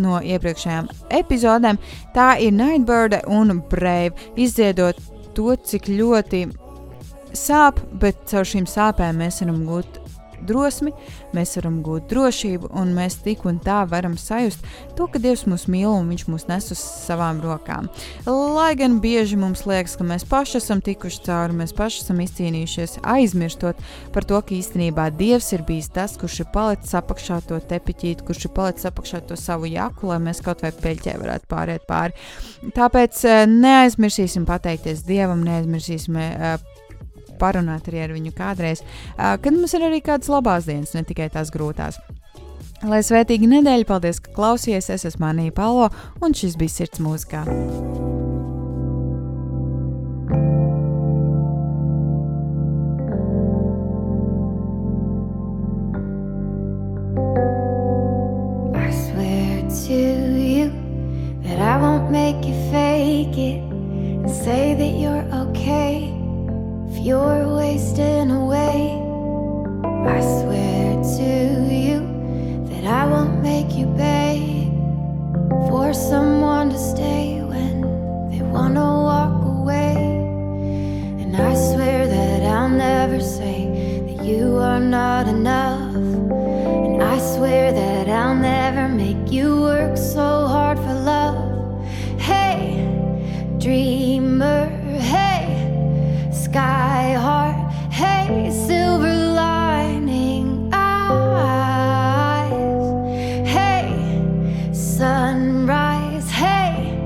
no 0.00 0.20
iepriekšējām 0.22 0.90
epizodēm. 1.20 1.80
Tā 2.14 2.32
ir 2.42 2.54
Nightbird 2.56 3.20
un 3.30 3.60
Brave 3.70 4.30
izdziedot 4.40 5.00
to, 5.36 5.54
cik 5.56 5.88
ļoti 5.90 6.46
sāp, 7.36 7.80
bet 8.02 8.26
caur 8.30 8.46
šīm 8.46 8.66
sāpēm 8.70 9.20
mēs 9.22 9.42
varam 9.44 9.64
gūt 9.68 9.99
drosmi, 10.48 10.92
mēs 11.36 11.56
varam 11.58 11.80
gūt 11.86 12.08
drošību, 12.10 12.72
un 12.80 12.94
mēs 12.96 13.20
tik 13.24 13.44
un 13.48 13.60
tā 13.62 13.82
varam 13.90 14.16
sajust 14.20 14.64
to, 14.98 15.08
ka 15.10 15.20
Dievs 15.22 15.46
mūs 15.48 15.66
mīl 15.70 15.90
un 15.90 16.10
Viņš 16.10 16.24
mūs 16.26 16.46
nes 16.48 16.66
uz 16.74 16.80
savām 16.80 17.38
rokām. 17.44 17.86
Lai 18.26 18.72
gan 18.78 18.98
bieži 19.02 19.38
mums 19.38 19.62
liekas, 19.68 19.94
ka 19.98 20.06
mēs 20.06 20.24
paši 20.28 20.58
esam 20.58 20.82
tikuši 20.84 21.22
cauri, 21.28 21.56
mēs 21.60 21.74
paši 21.76 22.02
esam 22.02 22.22
izcīnījušies, 22.24 22.98
aizmirstot 23.14 23.78
par 24.14 24.26
to, 24.26 24.40
ka 24.42 24.56
īstenībā 24.56 25.10
Dievs 25.14 25.52
ir 25.54 25.64
bijis 25.68 25.90
tas, 25.94 26.16
kurš 26.20 26.40
ir 26.44 26.50
palicis 26.54 26.96
apakšā 26.98 27.40
to 27.46 27.60
tepiķīt, 27.70 28.24
kurš 28.26 28.48
ir 28.48 28.54
palicis 28.56 28.90
apakšā 28.90 29.22
to 29.28 29.38
savu 29.38 29.70
jaku, 29.70 30.10
lai 30.10 30.18
mēs 30.26 30.42
kaut 30.44 30.64
vai 30.64 30.72
peļķē 30.74 31.16
varētu 31.22 31.50
pāriet 31.50 31.86
pāri. 31.88 32.16
Tāpēc 32.76 33.24
eh, 33.28 33.46
neaizmirsīsim 33.50 34.48
pateikties 34.48 35.06
Dievam, 35.06 35.44
neaizmirsīsim 35.46 36.18
uh, 36.20 36.79
parunāt 37.40 37.90
arī 37.90 38.04
ar 38.04 38.14
viņu 38.16 38.34
kādreiz, 38.36 38.84
kad 39.16 39.52
mums 39.54 39.74
ir 39.76 39.88
arī 39.88 40.02
kādas 40.04 40.30
labās 40.32 40.68
dienas, 40.68 40.94
ne 40.96 41.04
tikai 41.08 41.30
tās 41.32 41.52
grūtās. 41.54 42.00
Lai 42.86 43.02
svētīga 43.04 43.48
nedēļa, 43.58 43.88
paldies, 43.88 44.22
ka 44.24 44.32
klausījies. 44.36 44.88
Es 44.94 45.04
esmu 45.10 45.26
Manija 45.26 45.52
Palo, 45.52 45.90
un 46.24 46.36
šis 46.36 46.56
bija 46.60 46.80
sirds 46.80 47.02
mūzikā. 47.04 47.44
make 62.10 62.44
you 62.44 62.54
fake 62.70 63.38
it 63.38 63.60
and 63.62 64.30
say 64.30 64.74
that 64.74 64.98
you're 64.98 65.26
okay. 65.32 66.19
If 66.90 67.06
you're 67.06 67.56
wasting 67.56 68.30
away. 68.32 68.98
I 69.84 70.20
swear 70.20 71.00
to 71.16 71.30
you 71.72 72.00
that 72.68 72.84
I 72.84 73.06
won't 73.06 73.42
make 73.42 73.70
you 73.78 73.86
pay 73.96 74.68
for 75.68 75.94
someone 75.94 76.70
to 76.70 76.78
stay 76.78 77.42
when 77.42 77.82
they 78.30 78.42
wanna 78.42 78.88
walk 79.10 79.44
away. 79.44 79.94
And 81.22 81.36
I 81.36 81.54
swear 81.54 82.08
that 82.08 82.42
I'll 82.42 82.68
never 82.68 83.20
say 83.20 83.58
that 84.06 84.24
you 84.24 84.56
are 84.56 84.80
not 84.80 85.28
enough. 85.28 85.94
And 85.94 87.02
I 87.02 87.18
swear 87.18 87.72
that 87.72 88.08
I'll 88.08 88.34
never 88.34 88.88
make 88.88 89.30
you 89.30 89.60
work 89.60 89.96
so 89.96 90.48
hard 90.48 90.78
for 90.78 90.94
love. 90.94 91.38
Hey, 92.18 92.84
dreamer, 93.58 94.79
sky 96.50 97.12
heart, 97.12 97.72
hey, 97.92 98.50
silver 98.50 99.14
lining 99.34 100.68
eyes, 100.72 102.50
hey, 103.48 103.94
sunrise, 104.72 106.28
hey, 106.28 106.98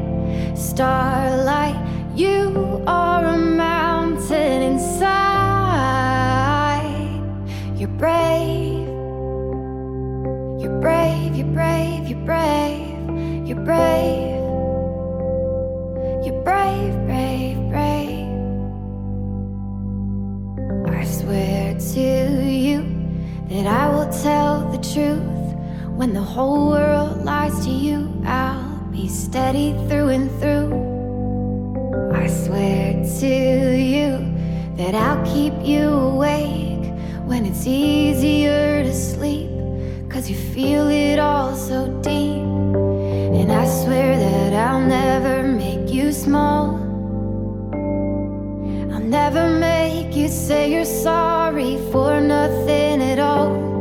starlight, 0.56 1.76
you 2.16 2.82
are 2.86 3.26
a 3.26 3.36
mountain 3.36 4.62
inside. 4.62 5.12
You're 7.76 7.88
brave, 7.88 8.88
you're 10.62 10.80
brave, 10.80 11.36
you're 11.36 11.52
brave, 11.52 12.08
you're 12.08 12.24
brave, 12.24 13.46
you're 13.46 13.60
brave. 13.60 14.33
Truth 24.94 25.56
when 25.98 26.12
the 26.12 26.22
whole 26.22 26.70
world 26.70 27.24
lies 27.24 27.64
to 27.64 27.70
you. 27.70 28.08
I'll 28.24 28.78
be 28.92 29.08
steady 29.08 29.72
through 29.88 30.10
and 30.10 30.30
through. 30.38 30.70
I 32.14 32.28
swear 32.28 32.92
to 33.20 33.76
you 33.76 34.10
that 34.76 34.94
I'll 34.94 35.24
keep 35.26 35.54
you 35.64 35.88
awake 35.88 36.86
when 37.26 37.44
it's 37.44 37.66
easier 37.66 38.84
to 38.84 38.94
sleep. 38.94 39.50
Cause 40.08 40.30
you 40.30 40.36
feel 40.36 40.86
it 40.88 41.18
all 41.18 41.56
so 41.56 41.88
deep. 42.00 42.46
And 43.38 43.50
I 43.50 43.66
swear 43.66 44.16
that 44.16 44.52
I'll 44.52 44.86
never 44.86 45.42
make 45.42 45.92
you 45.92 46.12
small. 46.12 46.76
I'll 48.92 49.08
never 49.20 49.50
make 49.58 50.14
you 50.14 50.28
say 50.28 50.70
you're 50.70 50.84
sorry 50.84 51.78
for 51.90 52.20
nothing 52.20 53.02
at 53.02 53.18
all. 53.18 53.73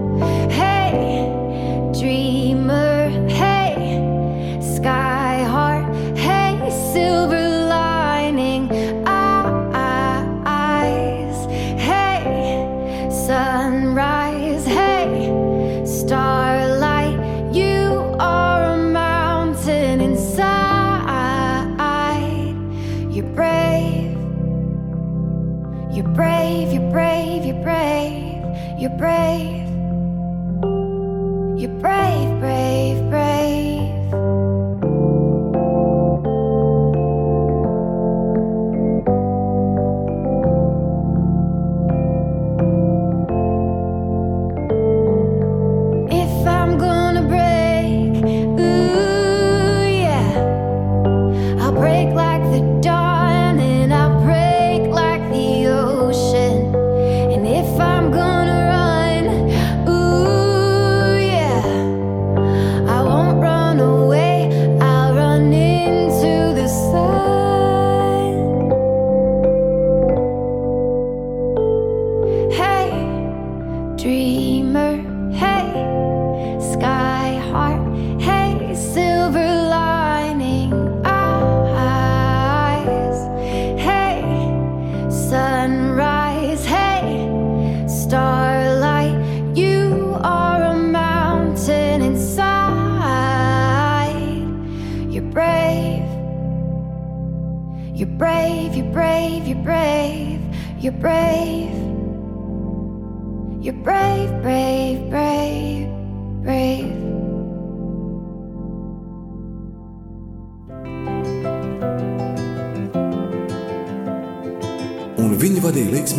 break. 29.04 29.53